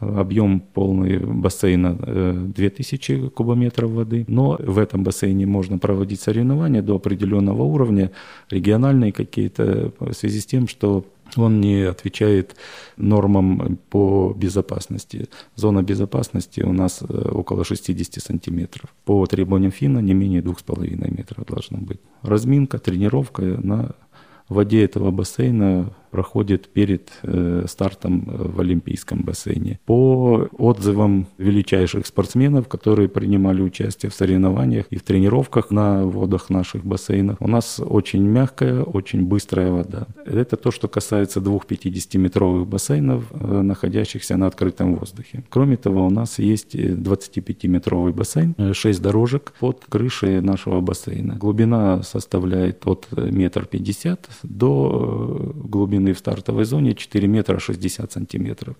Объем 0.00 0.60
полный 0.60 1.18
бассейна 1.18 1.94
2000 1.94 3.12
э, 3.12 3.30
кубометров 3.30 3.90
воды. 3.90 4.24
Но 4.28 4.58
в 4.58 4.78
этом 4.78 5.04
бассейне 5.04 5.46
можно 5.46 5.78
проводить 5.78 6.20
соревнования 6.20 6.82
до 6.82 6.96
определенного 6.96 7.62
уровня, 7.62 8.10
региональные 8.50 9.12
какие-то, 9.12 9.92
в 9.98 10.12
связи 10.12 10.40
с 10.40 10.46
тем, 10.46 10.66
что 10.66 11.04
он 11.36 11.60
не 11.60 11.82
отвечает 11.82 12.56
нормам 12.96 13.78
по 13.90 14.34
безопасности. 14.36 15.28
Зона 15.56 15.82
безопасности 15.82 16.60
у 16.60 16.72
нас 16.72 17.02
э, 17.02 17.28
около 17.30 17.64
60 17.64 18.22
сантиметров. 18.22 18.94
По 19.04 19.24
требованиям 19.26 19.72
ФИНа 19.72 20.00
не 20.00 20.14
менее 20.14 20.42
2,5 20.42 21.16
метра 21.16 21.44
должно 21.44 21.78
быть. 21.78 22.00
Разминка, 22.22 22.78
тренировка 22.78 23.42
на 23.42 23.94
воде 24.48 24.84
этого 24.84 25.10
бассейна 25.10 25.92
проходит 26.14 26.68
перед 26.68 27.10
э, 27.24 27.64
стартом 27.66 28.28
э, 28.28 28.48
в 28.54 28.60
Олимпийском 28.60 29.22
бассейне. 29.24 29.80
По 29.84 30.48
отзывам 30.58 31.26
величайших 31.38 32.06
спортсменов, 32.06 32.68
которые 32.68 33.08
принимали 33.08 33.62
участие 33.62 34.10
в 34.10 34.14
соревнованиях 34.14 34.86
и 34.90 34.96
в 34.96 35.02
тренировках 35.02 35.72
на 35.72 36.04
водах 36.04 36.50
наших 36.50 36.84
бассейнов, 36.84 37.36
у 37.40 37.48
нас 37.48 37.80
очень 37.80 38.22
мягкая, 38.22 38.82
очень 38.82 39.26
быстрая 39.26 39.72
вода. 39.72 40.06
Это 40.24 40.56
то, 40.56 40.70
что 40.70 40.86
касается 40.86 41.40
двух 41.40 41.66
50-метровых 41.66 42.64
бассейнов, 42.64 43.24
э, 43.32 43.62
находящихся 43.62 44.36
на 44.36 44.46
открытом 44.46 44.94
воздухе. 44.94 45.42
Кроме 45.48 45.76
того, 45.76 46.06
у 46.06 46.10
нас 46.10 46.38
есть 46.38 46.76
25-метровый 46.76 48.12
бассейн, 48.12 48.54
6 48.72 49.02
дорожек 49.02 49.52
под 49.58 49.84
крышей 49.88 50.40
нашего 50.40 50.80
бассейна. 50.80 51.34
Глубина 51.34 52.04
составляет 52.04 52.86
от 52.86 53.08
метр 53.16 53.66
пятьдесят 53.66 54.28
до 54.44 55.52
глубины 55.54 56.03
длины 56.04 56.12
в 56.12 56.18
стартовой 56.18 56.64
зоне 56.64 56.94
4 56.94 57.28
метра 57.28 57.58
60 57.58 58.12
сантиметров. 58.12 58.76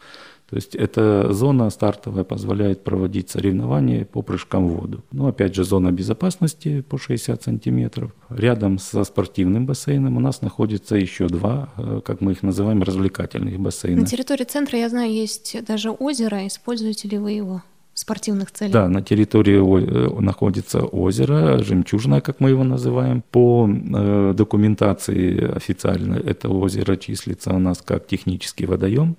То 0.51 0.57
есть 0.57 0.75
эта 0.75 1.33
зона 1.33 1.71
стартовая 1.71 2.25
позволяет 2.25 2.85
проводить 2.85 3.31
соревнования 3.31 4.05
по 4.05 4.23
прыжкам 4.23 4.69
в 4.69 4.81
воду. 4.81 5.03
Ну, 5.13 5.27
опять 5.27 5.55
же, 5.55 5.65
зона 5.65 5.91
безопасности 5.91 6.83
по 6.83 6.99
60 6.99 7.43
сантиметров. 7.43 8.11
Рядом 8.29 8.79
со 8.79 9.05
спортивным 9.05 9.67
бассейном 9.67 10.17
у 10.17 10.21
нас 10.21 10.43
находится 10.43 10.97
еще 10.97 11.29
два, 11.29 11.69
э, 11.79 12.01
как 12.05 12.21
мы 12.21 12.33
их 12.33 12.43
называем, 12.43 12.83
развлекательных 12.83 13.59
бассейна. 13.59 14.03
На 14.03 14.07
территории 14.07 14.45
центра, 14.45 14.79
я 14.79 14.89
знаю, 14.89 15.13
есть 15.13 15.57
даже 15.67 15.91
озеро. 15.91 16.47
Используете 16.47 17.09
ли 17.09 17.19
вы 17.19 17.33
его? 17.33 17.63
Спортивных 17.95 18.51
целях. 18.51 18.73
Да, 18.73 18.89
на 18.89 19.03
территории 19.03 19.59
э, 19.59 20.21
находится 20.21 20.85
озеро, 20.85 21.63
жемчужное, 21.63 22.21
как 22.21 22.41
мы 22.41 22.51
его 22.51 22.65
называем. 22.65 23.23
По 23.31 23.69
э, 23.69 24.35
документации 24.37 25.55
официально 25.55 26.15
это 26.15 26.49
озеро 26.49 26.97
числится 26.97 27.55
у 27.55 27.59
нас 27.59 27.83
как 27.83 28.07
технический 28.07 28.67
водоем 28.67 29.17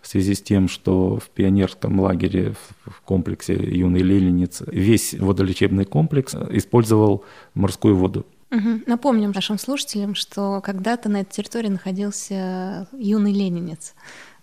в 0.00 0.06
связи 0.06 0.34
с 0.34 0.42
тем, 0.42 0.68
что 0.68 1.16
в 1.16 1.28
пионерском 1.30 2.00
лагере 2.00 2.54
в 2.86 3.00
комплексе 3.02 3.54
«Юный 3.54 4.00
Ленинец» 4.00 4.62
весь 4.66 5.14
водолечебный 5.14 5.84
комплекс 5.84 6.34
использовал 6.50 7.24
морскую 7.54 7.96
воду. 7.96 8.24
Угу. 8.50 8.82
Напомним 8.86 9.32
нашим 9.32 9.58
слушателям, 9.58 10.14
что 10.14 10.62
когда-то 10.62 11.08
на 11.08 11.20
этой 11.20 11.32
территории 11.34 11.68
находился 11.68 12.88
юный 12.92 13.32
ленинец. 13.32 13.94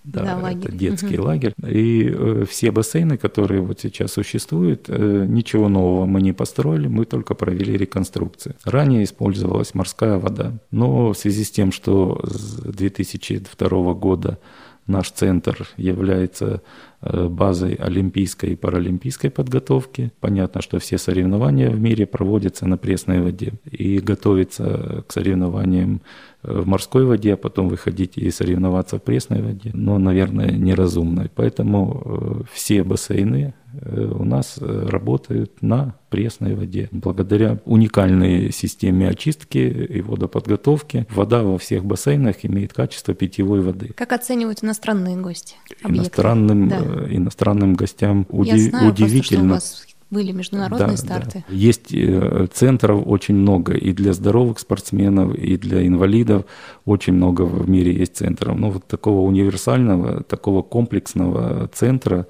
Да, 0.06 0.24
да 0.24 0.38
лагерь. 0.38 0.70
это 0.70 0.78
детский 0.78 1.18
угу. 1.18 1.26
лагерь. 1.26 1.54
И 1.68 2.08
э, 2.08 2.46
все 2.48 2.72
бассейны, 2.72 3.18
которые 3.18 3.62
вот 3.62 3.80
сейчас 3.80 4.14
существуют, 4.14 4.86
э, 4.88 5.26
ничего 5.28 5.68
нового 5.68 6.06
мы 6.06 6.22
не 6.22 6.32
построили, 6.32 6.88
мы 6.88 7.06
только 7.06 7.34
провели 7.34 7.76
реконструкцию. 7.76 8.56
Ранее 8.64 9.04
использовалась 9.04 9.74
морская 9.74 10.20
вода, 10.20 10.54
но 10.70 11.14
в 11.14 11.18
связи 11.18 11.44
с 11.44 11.50
тем, 11.50 11.72
что 11.72 12.22
с 12.24 12.62
2002 12.62 13.94
года 13.96 14.38
наш 14.86 15.10
центр 15.10 15.68
является 15.78 16.62
базой 17.06 17.74
олимпийской 17.76 18.52
и 18.52 18.56
паралимпийской 18.56 19.30
подготовки. 19.30 20.12
Понятно, 20.20 20.62
что 20.62 20.80
все 20.80 20.98
соревнования 20.98 21.70
в 21.70 21.80
мире 21.80 22.06
проводятся 22.06 22.68
на 22.68 22.78
пресной 22.78 23.22
воде. 23.22 23.54
И 23.70 24.00
готовиться 24.00 25.04
к 25.08 25.14
соревнованиям 25.14 26.02
э, 26.44 26.62
в 26.62 26.68
морской 26.68 27.06
воде, 27.06 27.34
а 27.34 27.38
потом 27.38 27.70
выходить 27.70 28.18
и 28.18 28.32
соревноваться 28.32 28.98
в 28.98 29.04
пресной 29.04 29.42
воде, 29.42 29.72
но, 29.74 30.00
наверное, 30.00 30.52
неразумно. 30.52 31.30
Поэтому 31.36 32.02
э, 32.06 32.44
все 32.52 32.84
бассейны 32.84 33.54
у 33.92 34.24
нас 34.24 34.58
работают 34.58 35.62
на 35.62 35.96
пресной 36.10 36.56
воде. 36.56 36.88
Благодаря 36.92 37.60
уникальной 37.66 38.52
системе 38.52 39.10
очистки 39.10 39.58
и 39.58 40.00
водоподготовки 40.02 41.06
вода 41.10 41.44
во 41.44 41.58
всех 41.58 41.84
бассейнах 41.84 42.46
имеет 42.46 42.72
качество 42.72 43.14
питьевой 43.14 43.60
воды. 43.60 43.92
Как 43.96 44.14
оценивают 44.14 44.64
иностранные 44.64 45.18
гости? 45.18 45.58
Объекты? 45.84 46.08
Иностранным 46.08 46.70
да 46.70 46.78
иностранным 47.10 47.76
гостям 47.76 48.26
уди- 48.30 48.52
Я 48.52 48.70
знаю, 48.70 48.92
удивительно. 48.92 49.54
Просто, 49.54 49.70
что 49.70 49.86
у 49.86 49.86
вас 49.86 49.96
были 50.12 50.32
международные 50.32 50.90
да, 50.90 50.98
старты. 50.98 51.44
Да. 51.48 51.56
Есть 51.56 51.94
э, 51.94 52.48
центров 52.54 53.04
очень 53.06 53.36
много 53.36 53.74
и 53.74 53.92
для 53.92 54.14
здоровых 54.14 54.60
спортсменов, 54.60 55.36
и 55.36 55.58
для 55.58 55.86
инвалидов. 55.86 56.46
Очень 56.86 57.14
много 57.14 57.42
в 57.42 57.70
мире 57.70 57.94
есть 57.94 58.16
центров. 58.18 58.58
Но 58.58 58.70
вот 58.70 58.86
такого 58.88 59.28
универсального, 59.28 60.24
такого 60.24 60.62
комплексного 60.62 61.70
центра, 61.74 62.28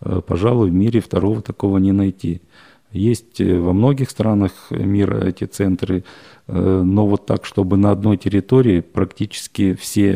э, 0.00 0.20
пожалуй, 0.26 0.70
в 0.70 0.74
мире 0.74 1.00
второго 1.00 1.42
такого 1.42 1.78
не 1.78 1.92
найти. 1.92 2.40
Есть 2.92 3.40
э, 3.40 3.58
во 3.58 3.72
многих 3.74 4.10
странах 4.10 4.52
мира 4.70 5.24
эти 5.24 5.44
центры, 5.44 6.04
но 6.46 7.06
вот 7.06 7.26
так, 7.26 7.44
чтобы 7.44 7.76
на 7.76 7.90
одной 7.90 8.16
территории 8.16 8.80
практически 8.80 9.74
все 9.74 10.12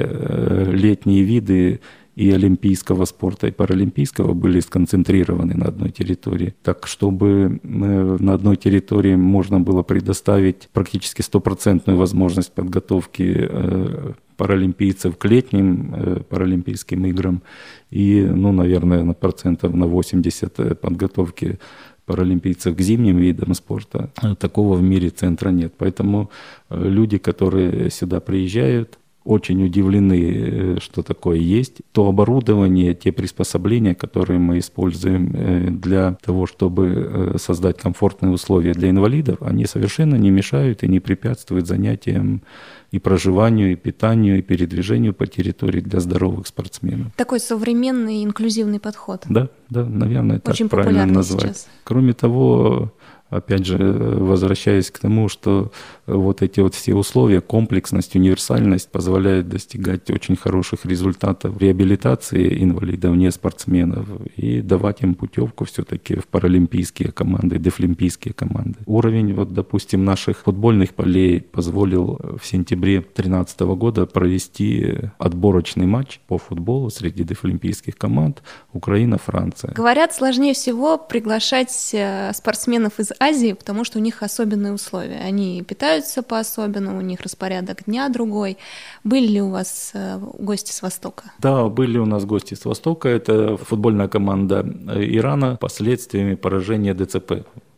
летние 0.72 1.24
виды 1.24 1.80
и 2.14 2.30
олимпийского 2.30 3.06
спорта, 3.06 3.46
и 3.46 3.50
паралимпийского 3.50 4.34
были 4.34 4.60
сконцентрированы 4.60 5.54
на 5.54 5.66
одной 5.66 5.90
территории. 5.90 6.54
Так, 6.62 6.86
чтобы 6.86 7.60
э, 7.62 8.16
на 8.20 8.34
одной 8.34 8.56
территории 8.56 9.14
можно 9.14 9.60
было 9.60 9.82
предоставить 9.82 10.68
практически 10.72 11.22
стопроцентную 11.22 11.98
возможность 11.98 12.52
подготовки 12.52 13.48
э, 13.50 14.12
паралимпийцев 14.36 15.16
к 15.16 15.24
летним 15.24 15.94
э, 15.94 16.20
паралимпийским 16.28 17.06
играм 17.06 17.42
и, 17.90 18.22
ну, 18.22 18.52
наверное, 18.52 19.04
на 19.04 19.14
процентов 19.14 19.74
на 19.74 19.86
80 19.86 20.80
подготовки 20.80 21.58
паралимпийцев 22.04 22.76
к 22.76 22.80
зимним 22.80 23.16
видам 23.16 23.54
спорта. 23.54 24.10
Такого 24.38 24.76
в 24.76 24.82
мире 24.82 25.08
центра 25.08 25.50
нет. 25.50 25.72
Поэтому 25.78 26.30
люди, 26.68 27.16
которые 27.16 27.90
сюда 27.90 28.20
приезжают, 28.20 28.98
очень 29.24 29.64
удивлены, 29.64 30.76
э, 30.76 30.76
что 30.80 31.02
такое 31.02 31.38
есть. 31.38 31.82
То 31.92 32.08
оборудование, 32.08 32.94
те 32.94 33.12
приспособления, 33.12 33.94
которые 33.94 34.38
мы 34.38 34.58
используем 34.58 35.32
э, 35.34 35.70
для 35.70 36.16
того, 36.24 36.46
чтобы 36.46 37.34
э, 37.34 37.38
создать 37.38 37.78
комфортные 37.78 38.32
условия 38.32 38.72
для 38.72 38.90
инвалидов, 38.90 39.38
они 39.40 39.66
совершенно 39.66 40.16
не 40.16 40.30
мешают 40.30 40.82
и 40.82 40.88
не 40.88 41.00
препятствуют 41.00 41.66
занятиям 41.66 42.42
и 42.90 42.98
проживанию, 42.98 43.72
и 43.72 43.76
питанию, 43.76 44.38
и 44.38 44.42
передвижению 44.42 45.14
по 45.14 45.26
территории 45.26 45.80
для 45.80 46.00
здоровых 46.00 46.46
спортсменов. 46.46 47.12
Такой 47.16 47.40
современный 47.40 48.22
инклюзивный 48.22 48.80
подход. 48.80 49.24
Да, 49.28 49.48
да, 49.70 49.84
наверное, 49.84 50.40
так 50.40 50.54
Очень 50.54 50.68
правильно 50.68 51.06
назвать. 51.06 51.42
Сейчас. 51.42 51.68
Кроме 51.84 52.12
того, 52.12 52.92
опять 53.32 53.66
же, 53.66 53.76
возвращаясь 53.78 54.90
к 54.90 54.98
тому, 54.98 55.28
что 55.28 55.72
вот 56.06 56.42
эти 56.42 56.60
вот 56.60 56.74
все 56.74 56.94
условия, 56.94 57.40
комплексность, 57.40 58.14
универсальность 58.16 58.90
позволяют 58.90 59.48
достигать 59.48 60.10
очень 60.10 60.36
хороших 60.36 60.84
результатов 60.84 61.60
реабилитации 61.60 62.62
инвалидов, 62.62 63.16
не 63.16 63.30
спортсменов, 63.30 64.06
и 64.36 64.60
давать 64.60 65.02
им 65.02 65.14
путевку 65.14 65.64
все-таки 65.64 66.16
в 66.16 66.26
паралимпийские 66.26 67.12
команды, 67.12 67.58
дефлимпийские 67.58 68.34
команды. 68.34 68.78
Уровень, 68.86 69.34
вот, 69.34 69.52
допустим, 69.52 70.04
наших 70.04 70.38
футбольных 70.38 70.94
полей 70.94 71.40
позволил 71.40 72.20
в 72.40 72.46
сентябре 72.46 73.00
2013 73.00 73.60
года 73.60 74.06
провести 74.06 74.98
отборочный 75.18 75.86
матч 75.86 76.20
по 76.26 76.38
футболу 76.38 76.90
среди 76.90 77.24
дефлимпийских 77.24 77.96
команд 77.96 78.42
Украина-Франция. 78.72 79.72
Говорят, 79.72 80.14
сложнее 80.14 80.54
всего 80.54 80.98
приглашать 80.98 81.90
э, 81.92 82.32
спортсменов 82.34 82.98
из 82.98 83.12
Азии, 83.22 83.52
потому 83.52 83.84
что 83.84 83.98
у 83.98 84.02
них 84.02 84.22
особенные 84.22 84.72
условия. 84.72 85.20
Они 85.28 85.62
питаются 85.62 86.22
по-особенному, 86.22 86.98
у 86.98 87.02
них 87.02 87.20
распорядок 87.20 87.84
дня 87.86 88.08
другой. 88.08 88.56
Были 89.04 89.26
ли 89.26 89.42
у 89.42 89.50
вас 89.50 89.92
э, 89.94 90.18
гости 90.18 90.72
с 90.72 90.82
Востока? 90.82 91.24
Да, 91.38 91.68
были 91.68 91.98
у 91.98 92.06
нас 92.06 92.24
гости 92.24 92.54
с 92.54 92.64
Востока. 92.64 93.08
Это 93.08 93.56
футбольная 93.56 94.08
команда 94.08 94.64
э, 94.88 95.04
Ирана 95.04 95.56
последствиями 95.56 96.34
поражения 96.34 96.94
ДЦП 96.94 97.32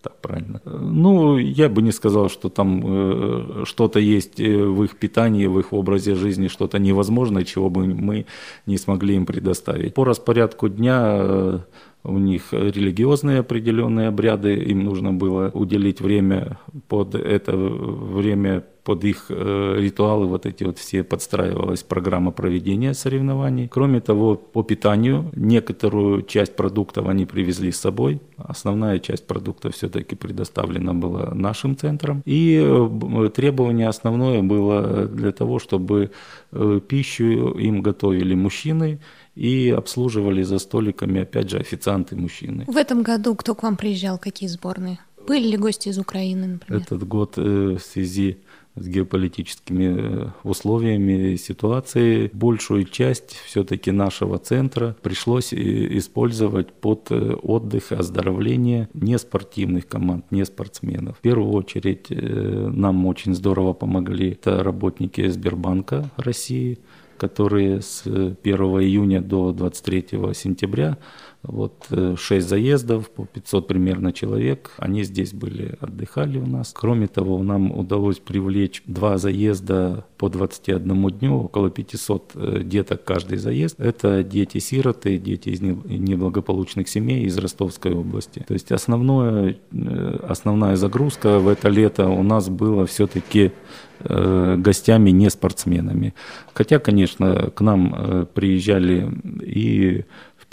так 0.05 0.21
правильно. 0.21 0.61
Ну, 0.65 1.39
я 1.39 1.69
бы 1.69 1.83
не 1.83 1.93
сказал, 1.93 2.29
что 2.29 2.49
там 2.49 2.83
э, 2.85 3.65
что-то 3.65 3.99
есть 3.99 4.41
э, 4.41 4.65
в 4.65 4.85
их 4.85 4.97
питании, 4.97 5.47
в 5.47 5.59
их 5.59 5.73
образе 5.73 6.15
жизни, 6.15 6.49
что-то 6.49 6.79
невозможное, 6.79 7.45
чего 7.45 7.71
бы 7.71 7.87
мы 7.87 8.27
не 8.67 8.77
смогли 8.77 9.15
им 9.15 9.25
предоставить. 9.25 9.95
По 9.95 10.05
распорядку 10.05 10.69
дня 10.69 11.01
э, 11.03 11.59
у 12.05 12.19
них 12.19 12.53
религиозные 12.53 13.41
определенные 13.41 14.09
обряды, 14.09 14.55
им 14.55 14.85
нужно 14.85 15.13
было 15.13 15.51
уделить 15.53 16.01
время 16.01 16.59
под 16.89 17.15
это 17.15 17.57
время, 17.57 18.65
под 18.85 19.05
их 19.05 19.27
э, 19.31 19.77
ритуалы, 19.79 20.27
вот 20.27 20.47
эти 20.47 20.65
вот 20.65 20.79
все 20.79 21.03
подстраивалась 21.03 21.83
программа 21.83 22.31
проведения 22.33 22.95
соревнований. 22.95 23.67
Кроме 23.69 24.01
того, 24.01 24.37
по 24.37 24.63
питанию 24.63 25.31
некоторую 25.35 26.23
часть 26.23 26.55
продуктов 26.55 27.09
они 27.09 27.25
привезли 27.25 27.73
с 27.73 27.81
собой, 27.81 28.21
основная 28.37 28.99
часть 28.99 29.27
продуктов 29.27 29.75
все-таки 29.75 30.15
предоставлена 30.17 30.93
была 30.93 31.35
нашим 31.35 31.77
центром. 31.77 32.23
И 32.27 32.61
э, 32.63 33.31
требование 33.35 33.89
основное 33.89 34.43
было 34.43 35.07
для 35.07 35.33
того, 35.33 35.59
чтобы 35.59 36.11
э, 36.53 36.81
пищу 36.87 37.25
им 37.59 37.83
готовили 37.83 38.35
мужчины, 38.35 39.01
и 39.35 39.75
обслуживали 39.77 40.45
за 40.45 40.59
столиками, 40.61 41.23
опять 41.23 41.51
же, 41.51 41.59
официанты 41.59 42.15
мужчины. 42.15 42.65
В 42.69 42.77
этом 42.77 43.03
году 43.03 43.35
кто 43.35 43.57
к 43.57 43.65
вам 43.65 43.77
приезжал, 43.77 44.17
какие 44.17 44.49
сборные? 44.49 45.01
Были 45.27 45.49
ли 45.49 45.57
гости 45.57 45.89
из 45.89 45.99
Украины, 45.99 46.47
например? 46.47 46.83
Этот 46.83 47.09
год 47.09 47.35
э, 47.37 47.77
в 47.81 47.81
связи 47.81 48.39
с 48.77 48.89
геополитическими 48.89 49.97
э, 49.97 50.29
условиями 50.43 51.33
и 51.33 51.37
ситуацией 51.37 52.31
большую 52.33 52.85
часть 52.85 53.37
все-таки 53.47 53.91
нашего 53.91 54.39
центра 54.39 54.97
пришлось 55.03 55.53
использовать 55.55 56.73
под 56.73 57.11
э, 57.11 57.35
отдых 57.35 57.93
и 57.93 57.95
оздоровление 57.95 58.89
неспортивных 58.95 59.87
команд, 59.87 60.31
не 60.31 60.45
спортсменов. 60.45 61.19
В 61.19 61.21
первую 61.21 61.53
очередь 61.53 62.07
нам 62.11 63.07
очень 63.07 63.35
здорово 63.35 63.73
помогли 63.73 64.33
это 64.33 64.63
работники 64.63 65.27
Сбербанка 65.29 66.11
России, 66.17 66.79
которые 67.17 67.81
с 67.81 68.03
1 68.07 68.37
июня 68.45 69.21
до 69.21 69.53
23 69.53 70.35
сентября 70.35 70.99
вот 71.47 71.87
э, 71.91 72.17
шесть 72.19 72.49
заездов 72.49 73.11
по 73.11 73.27
500 73.27 73.67
примерно 73.67 74.13
человек. 74.13 74.73
Они 74.79 75.03
здесь 75.03 75.35
были, 75.35 75.77
отдыхали 75.81 76.39
у 76.39 76.47
нас. 76.47 76.73
Кроме 76.75 77.07
того, 77.07 77.43
нам 77.43 77.71
удалось 77.71 78.19
привлечь 78.19 78.83
два 78.87 79.19
заезда 79.19 80.07
по 80.17 80.31
21 80.31 81.11
дню, 81.11 81.37
около 81.43 81.71
500 81.71 82.33
э, 82.35 82.61
деток 82.65 83.05
каждый 83.05 83.37
заезд. 83.37 83.79
Это 83.79 84.23
дети-сироты, 84.23 85.19
дети 85.19 85.51
из 85.51 85.61
неблагополучных 85.61 86.89
семей 86.89 87.25
из 87.25 87.37
Ростовской 87.37 87.93
области. 87.93 88.43
То 88.49 88.55
есть 88.55 88.73
основное, 88.73 89.59
э, 89.71 90.19
основная 90.27 90.77
загрузка 90.77 91.39
в 91.39 91.49
это 91.49 91.69
лето 91.69 92.09
у 92.09 92.23
нас 92.23 92.49
была 92.49 92.87
все-таки 92.87 93.53
гостями, 94.01 95.11
не 95.11 95.31
спортсменами. 95.31 96.15
Хотя, 96.53 96.79
конечно, 96.79 97.51
к 97.55 97.61
нам 97.61 98.27
приезжали 98.35 99.09
и 99.41 100.05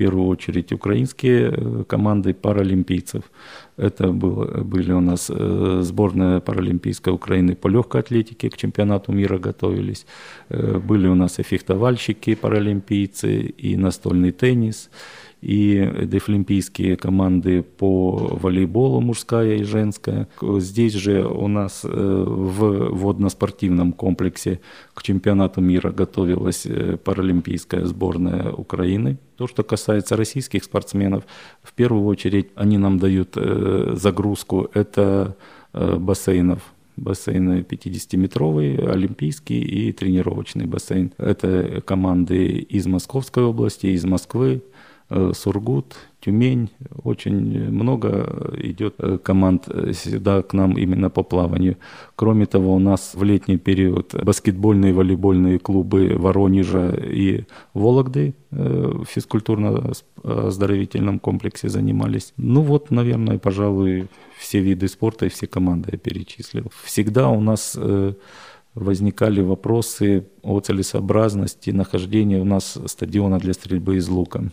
первую 0.01 0.27
очередь 0.27 0.73
украинские 0.73 1.51
э, 1.51 1.83
команды 1.87 2.33
паралимпийцев. 2.33 3.21
Это 3.77 4.11
было, 4.11 4.63
были 4.63 4.93
у 4.93 4.99
нас 4.99 5.29
э, 5.29 5.81
сборная 5.83 6.39
паралимпийской 6.39 7.13
Украины 7.13 7.55
по 7.55 7.69
легкой 7.69 8.01
атлетике, 8.01 8.49
к 8.49 8.57
чемпионату 8.57 9.11
мира 9.11 9.37
готовились. 9.37 10.05
Э, 10.49 10.79
были 10.79 11.07
у 11.07 11.15
нас 11.15 11.39
и 11.39 11.43
фехтовальщики 11.43 12.35
паралимпийцы, 12.35 13.41
и 13.63 13.77
настольный 13.77 14.31
теннис, 14.31 14.89
и 15.41 15.91
дефлимпийские 16.03 16.95
команды 16.95 17.63
по 17.63 18.11
волейболу, 18.11 19.01
мужская 19.01 19.55
и 19.55 19.63
женская. 19.63 20.27
Здесь 20.41 20.93
же 20.93 21.25
у 21.25 21.47
нас 21.47 21.83
в 21.83 22.89
водно-спортивном 22.89 23.93
комплексе 23.93 24.61
к 24.93 25.01
чемпионату 25.01 25.61
мира 25.61 25.91
готовилась 25.91 26.67
паралимпийская 27.03 27.85
сборная 27.85 28.51
Украины. 28.51 29.17
То, 29.35 29.47
что 29.47 29.63
касается 29.63 30.15
российских 30.15 30.63
спортсменов, 30.63 31.23
в 31.63 31.73
первую 31.73 32.05
очередь 32.05 32.49
они 32.55 32.77
нам 32.77 32.99
дают 32.99 33.35
загрузку, 33.93 34.69
это 34.73 35.35
бассейнов 35.73 36.61
бассейн 36.97 37.61
50-метровый, 37.61 38.77
олимпийский 38.77 39.61
и 39.61 39.91
тренировочный 39.91 40.65
бассейн. 40.65 41.11
Это 41.17 41.81
команды 41.81 42.59
из 42.59 42.85
Московской 42.85 43.43
области, 43.43 43.87
из 43.87 44.05
Москвы, 44.05 44.61
э, 44.61 44.90
Сургут, 45.33 45.95
Тюмень. 46.21 46.69
Очень 47.03 47.71
много 47.71 48.53
идет 48.57 48.95
э, 48.99 49.17
команд 49.17 49.67
сюда 49.93 50.43
к 50.43 50.53
нам 50.53 50.77
именно 50.77 51.09
по 51.09 51.23
плаванию. 51.23 51.77
Кроме 52.15 52.45
того, 52.45 52.75
у 52.75 52.79
нас 52.79 53.15
в 53.15 53.23
летний 53.23 53.57
период 53.57 54.13
баскетбольные 54.23 54.91
и 54.91 54.93
волейбольные 54.93 55.59
клубы 55.59 56.15
Воронежа 56.17 56.89
и 56.89 57.43
Вологды 57.73 58.35
э, 58.51 58.55
в 58.55 59.07
физкультурно-оздоровительном 59.09 61.19
комплексе 61.19 61.67
занимались. 61.69 62.33
Ну 62.37 62.61
вот, 62.61 62.91
наверное, 62.91 63.39
пожалуй, 63.39 64.07
все 64.37 64.59
виды 64.59 64.87
спорта 64.87 65.25
и 65.25 65.29
все 65.29 65.47
команды 65.47 65.89
я 65.93 65.97
перечислил. 65.97 66.71
Всегда 66.83 67.29
у 67.29 67.41
нас 67.41 67.75
э, 67.75 68.13
возникали 68.75 69.41
вопросы 69.41 70.27
о 70.43 70.59
целесообразности 70.59 71.71
нахождения 71.71 72.39
у 72.39 72.45
нас 72.45 72.77
стадиона 72.85 73.39
для 73.39 73.53
стрельбы 73.53 73.97
из 73.97 74.07
лука. 74.07 74.51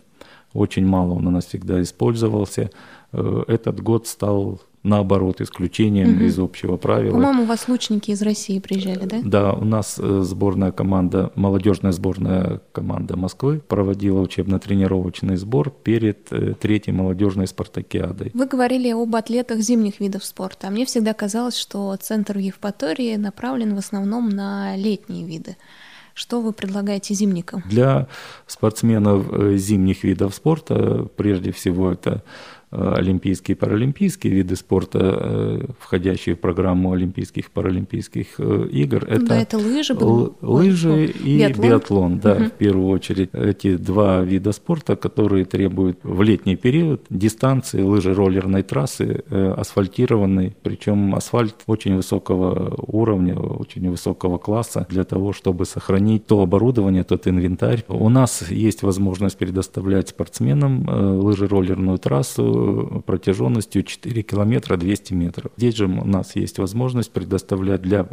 Очень 0.55 0.87
мало 0.87 1.15
он 1.15 1.27
у 1.27 1.31
нас 1.31 1.47
всегда 1.47 1.81
использовался. 1.83 2.71
Э, 3.13 3.45
этот 3.47 3.81
год 3.81 4.07
стал 4.07 4.61
наоборот, 4.83 5.41
исключением 5.41 6.17
угу. 6.17 6.25
из 6.25 6.39
общего 6.39 6.77
правила. 6.77 7.13
По-моему, 7.13 7.43
у 7.43 7.47
вас 7.47 7.69
лучники 7.69 8.11
из 8.11 8.23
России 8.23 8.59
приезжали, 8.59 9.05
да? 9.07 9.21
Да, 9.25 9.53
у 9.53 9.65
нас 9.65 9.99
э, 9.99 10.21
сборная 10.23 10.73
команда, 10.73 11.33
молодежная 11.35 11.93
сборная 11.93 12.61
команда 12.73 13.17
Москвы 13.17 13.61
проводила 13.61 14.21
учебно-тренировочный 14.21 15.37
сбор 15.37 15.71
перед 15.71 16.33
э, 16.33 16.55
третьей 16.55 16.93
молодежной 16.93 17.47
спартакиадой. 17.47 18.31
Вы 18.35 18.47
говорили 18.47 18.91
об 18.91 19.15
атлетах 19.15 19.61
зимних 19.61 20.01
видов 20.01 20.25
спорта, 20.25 20.69
а 20.69 20.71
мне 20.71 20.87
всегда 20.87 21.13
казалось, 21.13 21.57
что 21.57 21.95
центр 21.97 22.39
Евпатории 22.39 23.17
направлен 23.17 23.75
в 23.75 23.79
основном 23.79 24.29
на 24.29 24.77
летние 24.77 25.27
виды. 25.27 25.57
Что 26.19 26.41
вы 26.41 26.53
предлагаете 26.53 27.15
зимникам? 27.15 27.63
Для 27.65 28.09
спортсменов 28.49 29.27
э, 29.31 29.57
зимних 29.57 30.03
видов 30.03 30.35
спорта, 30.35 31.07
прежде 31.17 31.53
всего, 31.53 31.93
это 31.93 32.25
Э, 32.25 32.58
олимпийские 32.71 33.57
и 33.57 33.59
паралимпийские 33.59 34.33
виды 34.35 34.55
спорта, 34.55 34.99
э, 35.01 35.61
входящие 35.81 36.35
в 36.35 36.41
программу 36.41 36.93
Олимпийских 36.93 37.47
и 37.47 37.51
Паралимпийских 37.51 38.27
э, 38.39 38.69
игр. 38.71 39.05
Это, 39.05 39.27
да, 39.27 39.37
это 39.41 39.57
лыжи, 39.57 39.95
был... 39.95 40.37
лыжи 40.43 40.91
Ой, 40.91 41.07
и 41.07 41.39
биатлон, 41.39 41.67
биатлон 41.67 42.19
да, 42.19 42.33
угу. 42.35 42.45
в 42.45 42.53
первую 42.53 42.89
очередь. 42.89 43.31
Эти 43.33 43.77
два 43.77 44.21
вида 44.21 44.53
спорта, 44.53 44.97
которые 44.97 45.47
требуют 45.47 46.01
в 46.03 46.21
летний 46.23 46.57
период 46.57 47.07
дистанции 47.09 47.81
лыжи 47.81 48.13
роллерной 48.13 48.63
трассы 48.63 49.25
асфальтированной, 49.31 50.55
причем 50.63 51.15
асфальт 51.15 51.55
очень 51.67 51.97
высокого 51.97 52.75
уровня, 52.87 53.39
очень 53.39 53.89
высокого 53.91 54.37
класса 54.37 54.87
для 54.91 55.05
того, 55.05 55.33
чтобы 55.33 55.65
сохранить 55.65 56.27
то 56.27 56.43
оборудование, 56.43 57.05
тот 57.05 57.27
инвентарь. 57.27 57.85
У 57.89 58.11
нас 58.11 58.51
есть 58.51 58.83
возможность 58.83 59.39
предоставлять 59.39 60.11
спортсменам 60.11 60.87
лыжи 61.21 61.47
роллерную 61.47 61.99
трассу 61.99 62.58
протяженностью 63.07 63.83
4 63.83 64.23
километра 64.23 64.77
200 64.77 65.13
метров. 65.15 65.53
Здесь 65.57 65.77
же 65.77 65.87
у 65.87 66.05
нас 66.05 66.37
есть 66.37 66.59
возможность 66.59 67.13
предоставлять 67.13 67.83
для 67.83 68.09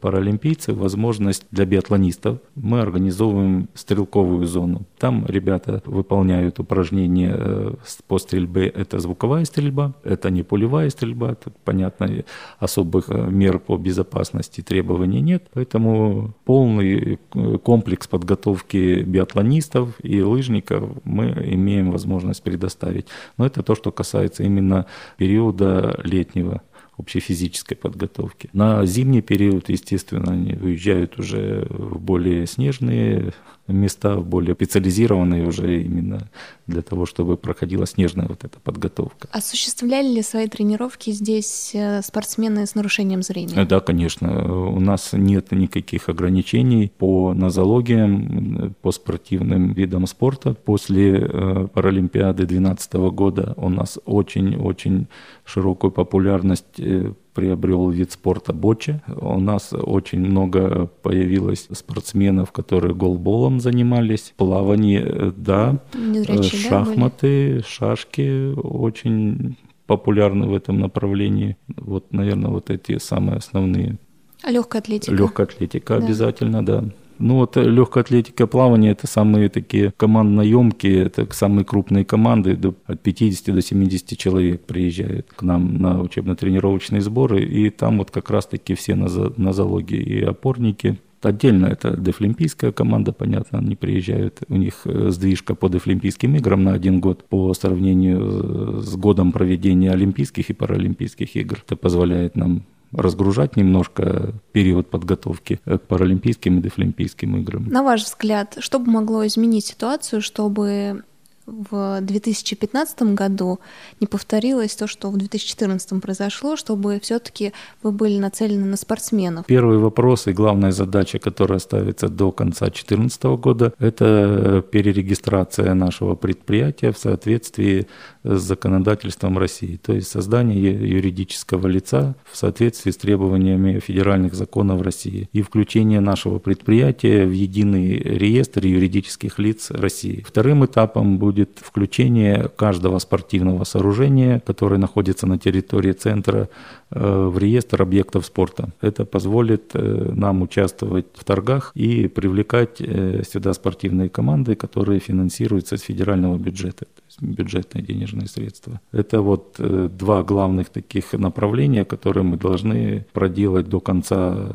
паралимпийцев 0.00 0.76
возможность 0.76 1.46
для 1.50 1.64
биатлонистов. 1.64 2.38
Мы 2.54 2.80
организовываем 2.80 3.68
стрелковую 3.74 4.46
зону. 4.46 4.86
Там 4.98 5.24
ребята 5.26 5.82
выполняют 5.84 6.58
упражнения 6.58 7.34
э, 7.34 7.74
по 8.06 8.18
стрельбе. 8.18 8.68
Это 8.68 8.98
звуковая 8.98 9.44
стрельба, 9.44 9.94
это 10.04 10.30
не 10.30 10.42
пулевая 10.42 10.90
стрельба. 10.90 11.34
Тут, 11.34 11.54
понятно, 11.64 12.24
особых 12.58 13.10
э, 13.10 13.30
мер 13.30 13.58
по 13.58 13.76
безопасности 13.76 14.60
требований 14.60 15.20
нет. 15.20 15.46
Поэтому 15.52 16.34
полный 16.44 17.18
э, 17.34 17.58
комплекс 17.58 18.06
подготовки 18.06 19.02
биатлонистов 19.02 19.98
и 20.02 20.22
лыжников 20.22 20.90
мы 21.04 21.30
имеем 21.52 21.90
возможность 21.90 22.42
предоставить. 22.42 23.06
Но 23.36 23.46
это 23.46 23.62
то, 23.62 23.74
что 23.74 23.92
касается 23.92 24.42
именно 24.42 24.86
периода 25.16 26.00
летнего 26.04 26.62
общей 26.98 27.20
физической 27.20 27.74
подготовки. 27.74 28.50
На 28.52 28.84
зимний 28.84 29.22
период, 29.22 29.68
естественно, 29.68 30.32
они 30.32 30.54
уезжают 30.54 31.18
уже 31.18 31.66
в 31.70 31.98
более 31.98 32.46
снежные 32.46 33.32
места, 33.68 34.16
более 34.16 34.54
специализированные 34.54 35.46
уже 35.46 35.82
именно 35.82 36.28
для 36.66 36.82
того, 36.82 37.06
чтобы 37.06 37.36
проходила 37.36 37.86
снежная 37.86 38.26
вот 38.26 38.44
эта 38.44 38.58
подготовка. 38.60 39.28
Осуществляли 39.32 40.08
ли 40.08 40.22
свои 40.22 40.48
тренировки 40.48 41.10
здесь 41.10 41.72
э, 41.74 42.02
спортсмены 42.02 42.66
с 42.66 42.74
нарушением 42.74 43.22
зрения? 43.22 43.64
Да, 43.64 43.80
конечно. 43.80 44.68
У 44.68 44.80
нас 44.80 45.10
нет 45.12 45.52
никаких 45.52 46.08
ограничений 46.08 46.92
по 46.98 47.34
нозологиям, 47.34 48.74
по 48.82 48.92
спортивным 48.92 49.72
видам 49.72 50.06
спорта. 50.06 50.54
После 50.54 51.18
э, 51.18 51.68
Паралимпиады 51.72 52.46
2012 52.46 52.92
года 53.14 53.54
у 53.56 53.68
нас 53.68 53.98
очень-очень 54.04 55.06
широкую 55.44 55.90
популярность 55.90 56.78
э, 56.78 57.12
приобрел 57.38 57.88
вид 57.88 58.10
спорта 58.10 58.52
боча. 58.52 59.00
У 59.06 59.38
нас 59.38 59.72
очень 59.72 60.18
много 60.18 60.90
появилось 61.02 61.68
спортсменов, 61.72 62.50
которые 62.50 62.96
голболом 62.96 63.60
занимались, 63.60 64.34
плавание, 64.36 65.04
э, 65.06 65.32
да, 65.36 65.78
Незрячие, 65.94 66.60
шахматы, 66.60 67.58
да, 67.58 67.62
шашки 67.62 68.52
очень 68.56 69.56
популярны 69.86 70.48
в 70.48 70.52
этом 70.52 70.80
направлении. 70.80 71.56
Вот, 71.76 72.12
наверное, 72.12 72.50
вот 72.50 72.70
эти 72.70 72.98
самые 72.98 73.36
основные. 73.36 73.98
Легкая 74.44 74.82
атлетика? 74.82 75.14
Легкая 75.14 75.46
атлетика 75.46 75.96
да. 75.96 76.04
обязательно, 76.04 76.66
да. 76.66 76.84
Ну 77.18 77.36
вот 77.36 77.56
э, 77.56 77.64
легкая 77.64 78.04
атлетика 78.04 78.46
плавание 78.46 78.92
это 78.92 79.06
самые 79.06 79.48
такие 79.48 79.92
командно-емкие, 79.96 81.04
это 81.04 81.26
самые 81.32 81.64
крупные 81.64 82.04
команды, 82.04 82.58
от 82.86 83.02
50 83.02 83.54
до 83.54 83.62
70 83.62 84.16
человек 84.18 84.64
приезжают 84.64 85.28
к 85.34 85.42
нам 85.42 85.78
на 85.78 86.00
учебно-тренировочные 86.00 87.00
сборы, 87.00 87.42
и 87.42 87.70
там 87.70 87.98
вот 87.98 88.10
как 88.10 88.30
раз-таки 88.30 88.74
все 88.74 88.94
нозологии 88.94 90.00
и 90.00 90.22
опорники, 90.22 90.98
Отдельно 91.20 91.66
это 91.66 91.96
дефлимпийская 91.96 92.70
команда, 92.70 93.12
понятно, 93.12 93.58
они 93.58 93.74
приезжают. 93.74 94.42
У 94.48 94.56
них 94.56 94.82
э, 94.84 95.10
сдвижка 95.10 95.56
по 95.56 95.68
дефлимпийским 95.68 96.36
играм 96.36 96.62
на 96.62 96.74
один 96.74 97.00
год 97.00 97.24
по 97.24 97.52
сравнению 97.54 98.78
э, 98.78 98.80
с 98.82 98.94
годом 98.94 99.32
проведения 99.32 99.90
Олимпийских 99.90 100.50
и 100.50 100.52
Паралимпийских 100.52 101.34
игр. 101.34 101.58
Это 101.66 101.74
позволяет 101.74 102.36
нам 102.36 102.62
разгружать 102.92 103.56
немножко 103.56 104.34
период 104.52 104.90
подготовки 104.90 105.60
к 105.64 105.78
Паралимпийским 105.78 106.58
и 106.58 106.62
Дефлимпийским 106.62 107.36
играм. 107.36 107.66
На 107.68 107.82
ваш 107.82 108.04
взгляд, 108.04 108.56
что 108.60 108.78
бы 108.78 108.90
могло 108.90 109.26
изменить 109.26 109.66
ситуацию, 109.66 110.22
чтобы 110.22 111.04
в 111.48 112.00
2015 112.02 113.14
году 113.14 113.58
не 114.00 114.06
повторилось 114.06 114.76
то, 114.76 114.86
что 114.86 115.10
в 115.10 115.16
2014 115.16 116.00
произошло, 116.00 116.56
чтобы 116.56 117.00
все-таки 117.00 117.52
вы 117.82 117.92
были 117.92 118.18
нацелены 118.18 118.66
на 118.66 118.76
спортсменов? 118.76 119.46
Первый 119.46 119.78
вопрос 119.78 120.26
и 120.26 120.32
главная 120.32 120.72
задача, 120.72 121.18
которая 121.18 121.58
ставится 121.58 122.08
до 122.08 122.32
конца 122.32 122.66
2014 122.66 123.22
года, 123.40 123.72
это 123.78 124.64
перерегистрация 124.70 125.74
нашего 125.74 126.14
предприятия 126.14 126.92
в 126.92 126.98
соответствии 126.98 127.86
с 128.24 128.40
законодательством 128.40 129.38
России, 129.38 129.76
то 129.76 129.92
есть 129.92 130.08
создание 130.08 130.72
юридического 130.72 131.66
лица 131.66 132.14
в 132.30 132.36
соответствии 132.36 132.90
с 132.90 132.96
требованиями 132.96 133.78
федеральных 133.80 134.34
законов 134.34 134.82
России 134.82 135.28
и 135.32 135.42
включение 135.42 136.00
нашего 136.00 136.38
предприятия 136.38 137.24
в 137.24 137.32
единый 137.32 137.96
реестр 137.98 138.66
юридических 138.66 139.38
лиц 139.38 139.70
России. 139.70 140.24
Вторым 140.26 140.66
этапом 140.66 141.18
будет 141.18 141.37
будет 141.38 141.58
включение 141.60 142.48
каждого 142.56 142.98
спортивного 142.98 143.64
сооружения, 143.64 144.40
которое 144.46 144.78
находится 144.78 145.26
на 145.26 145.38
территории 145.38 145.92
центра, 145.92 146.48
э, 146.90 147.28
в 147.28 147.38
реестр 147.38 147.82
объектов 147.82 148.26
спорта. 148.26 148.68
Это 148.82 149.04
позволит 149.04 149.70
э, 149.74 150.12
нам 150.14 150.42
участвовать 150.42 151.06
в 151.14 151.24
торгах 151.24 151.72
и 151.76 152.08
привлекать 152.08 152.80
э, 152.80 153.22
сюда 153.32 153.52
спортивные 153.52 154.08
команды, 154.08 154.54
которые 154.54 155.00
финансируются 155.00 155.76
с 155.76 155.82
федерального 155.82 156.38
бюджета, 156.38 156.84
то 156.84 157.02
есть 157.06 157.22
бюджетные 157.22 157.84
денежные 157.84 158.26
средства. 158.26 158.80
Это 158.92 159.20
вот 159.20 159.60
два 159.98 160.22
главных 160.22 160.68
таких 160.68 161.12
направления, 161.12 161.84
которые 161.84 162.24
мы 162.24 162.36
должны 162.36 163.06
проделать 163.12 163.68
до 163.68 163.80
конца 163.80 164.50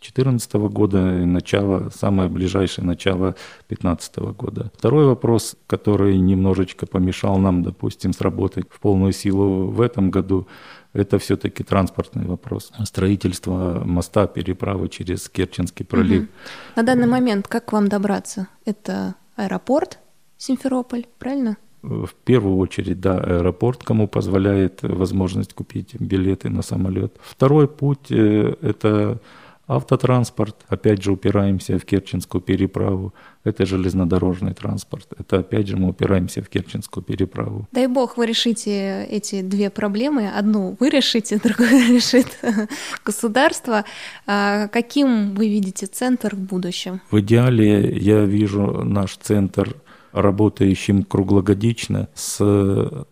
2014 0.00 0.52
года 0.72 1.22
и 1.22 1.24
начало, 1.24 1.90
самое 1.90 2.28
ближайшее 2.28 2.84
начало 2.84 3.34
2015 3.68 4.16
года. 4.36 4.70
Второй 4.76 5.04
вопрос, 5.04 5.56
который 5.66 6.16
немножечко 6.18 6.86
помешал 6.86 7.38
нам, 7.38 7.62
допустим, 7.62 8.12
сработать 8.12 8.64
в 8.70 8.80
полную 8.80 9.12
силу 9.12 9.66
в 9.70 9.80
этом 9.80 10.10
году, 10.10 10.46
это 10.92 11.18
все-таки 11.18 11.62
транспортный 11.62 12.24
вопрос. 12.24 12.72
Строительство 12.84 13.82
моста, 13.84 14.26
переправы 14.26 14.88
через 14.88 15.28
Керченский 15.28 15.84
пролив. 15.84 16.22
Угу. 16.22 16.28
На 16.76 16.82
данный 16.82 17.06
момент 17.06 17.46
как 17.46 17.66
к 17.66 17.72
вам 17.72 17.88
добраться? 17.88 18.48
Это 18.64 19.14
аэропорт 19.36 19.98
Симферополь, 20.36 21.06
правильно? 21.18 21.58
В 21.82 22.10
первую 22.24 22.56
очередь, 22.56 23.00
да, 23.00 23.18
аэропорт, 23.18 23.82
кому 23.84 24.06
позволяет 24.08 24.82
возможность 24.82 25.54
купить 25.54 25.94
билеты 25.98 26.50
на 26.50 26.62
самолет. 26.62 27.16
Второй 27.22 27.68
путь 27.68 28.10
э,– 28.10 28.54
это 28.60 29.18
автотранспорт. 29.70 30.56
Опять 30.68 31.02
же, 31.02 31.12
упираемся 31.12 31.78
в 31.78 31.84
Керченскую 31.84 32.40
переправу. 32.40 33.14
Это 33.44 33.64
железнодорожный 33.64 34.52
транспорт. 34.52 35.06
Это 35.18 35.38
опять 35.38 35.68
же 35.68 35.76
мы 35.76 35.90
упираемся 35.90 36.42
в 36.42 36.48
Керченскую 36.48 37.04
переправу. 37.04 37.66
Дай 37.72 37.86
бог 37.86 38.16
вы 38.16 38.26
решите 38.26 39.04
эти 39.04 39.42
две 39.42 39.70
проблемы. 39.70 40.28
Одну 40.28 40.76
вы 40.80 40.90
решите, 40.90 41.38
другую 41.42 41.94
решит 41.94 42.26
государство. 43.04 43.84
А 44.26 44.68
каким 44.68 45.34
вы 45.34 45.48
видите 45.48 45.86
центр 45.86 46.34
в 46.34 46.40
будущем? 46.40 47.00
В 47.10 47.20
идеале 47.20 47.96
я 47.96 48.24
вижу 48.24 48.82
наш 48.84 49.16
центр– 49.16 49.76
работающим 50.12 51.02
круглогодично 51.04 52.08
с 52.14 52.40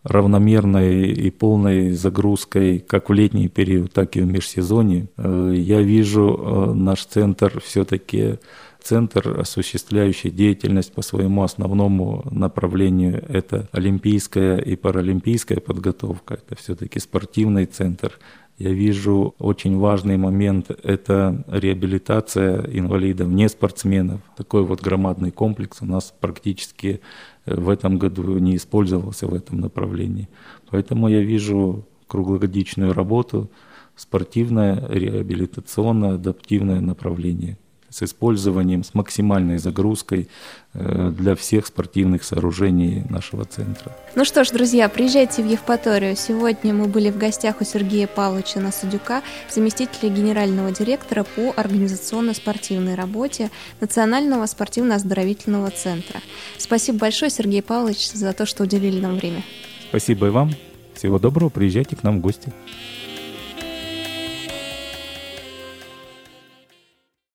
равномерной 0.03 1.11
и 1.11 1.31
полной 1.31 1.93
загрузкой 1.93 2.79
как 2.81 3.09
в 3.09 3.13
летний 3.13 3.49
период, 3.49 3.93
так 3.93 4.17
и 4.17 4.21
в 4.21 4.27
межсезонье. 4.27 5.09
Э, 5.17 5.53
я 5.55 5.81
вижу 5.81 6.39
э, 6.39 6.73
наш 6.75 7.05
центр 7.05 7.61
все-таки 7.65 8.39
центр, 8.83 9.41
осуществляющий 9.41 10.31
деятельность 10.31 10.93
по 10.93 11.03
своему 11.03 11.43
основному 11.43 12.27
направлению. 12.31 13.25
Это 13.29 13.69
олимпийская 13.73 14.59
и 14.59 14.77
паралимпийская 14.77 15.61
подготовка. 15.61 16.35
Это 16.35 16.57
все-таки 16.57 16.99
спортивный 16.99 17.67
центр 17.67 18.19
я 18.59 18.73
вижу 18.73 19.35
очень 19.39 19.79
важный 19.79 20.17
момент– 20.17 20.71
это 20.83 21.45
реабилитация 21.47 22.65
инвалидов, 22.65 23.29
не 23.29 23.49
спортсменов. 23.49 24.21
Такой 24.37 24.65
вот 24.65 24.83
громадный 24.83 25.31
комплекс 25.31 25.79
у 25.81 25.87
нас 25.87 26.13
практически 26.21 27.01
э, 27.47 27.55
в 27.55 27.69
этом 27.69 27.99
году 27.99 28.39
не 28.39 28.57
использовался 28.57 29.29
в 29.29 29.35
этом 29.35 29.61
направлении. 29.61 30.29
Поэтому 30.71 31.09
я 31.09 31.23
вижу 31.23 31.87
круглогодичную 32.09 32.93
работу, 32.93 33.49
спортивное, 33.95 34.85
реабилитационное, 34.89 36.15
адаптивное 36.15 36.81
направление– 36.81 37.59
с 37.91 38.03
использованием, 38.03 38.85
с 38.85 38.95
максимальной 38.95 39.59
загрузкой 39.59 40.29
э, 40.75 41.13
для 41.17 41.35
всех 41.35 41.67
спортивных 41.67 42.25
сооружений 42.25 43.05
нашего 43.09 43.45
центра. 43.45 43.97
Ну 44.15 44.25
что 44.25 44.45
ж, 44.45 44.51
друзья, 44.51 44.89
приезжайте 44.89 45.43
в 45.43 45.47
Евпаторию. 45.47 46.17
Сегодня 46.17 46.75
мы 46.75 46.87
были 46.87 47.11
в 47.11 47.19
гостях 47.19 47.61
у 47.61 47.65
Сергея 47.65 48.07
Павловича 48.07 48.61
Насудюка, 48.61 49.23
заместителя 49.51 50.11
генерального 50.11 50.71
директора 50.71 51.25
по 51.25 51.53
организационно-спортивной 51.57 52.95
работе 52.95 53.51
Национального 53.81 54.47
спортивно-оздоровительного 54.47 55.71
центра. 55.71 56.21
Спасибо 56.59 56.99
большое, 56.99 57.31
Сергей 57.31 57.63
Павлович, 57.63 58.11
за 58.13 58.33
то, 58.33 58.47
что 58.47 58.65
уделили 58.65 59.01
нам 59.01 59.17
время. 59.17 59.43
Спасибо 59.89 60.27
и 60.27 60.31
вам. 60.31 60.53
Всего 60.95 61.19
доброго, 61.19 61.49
приезжайте 61.49 61.97
к 61.97 62.03
нам 62.03 62.19
в 62.19 62.21
гости. 62.21 62.53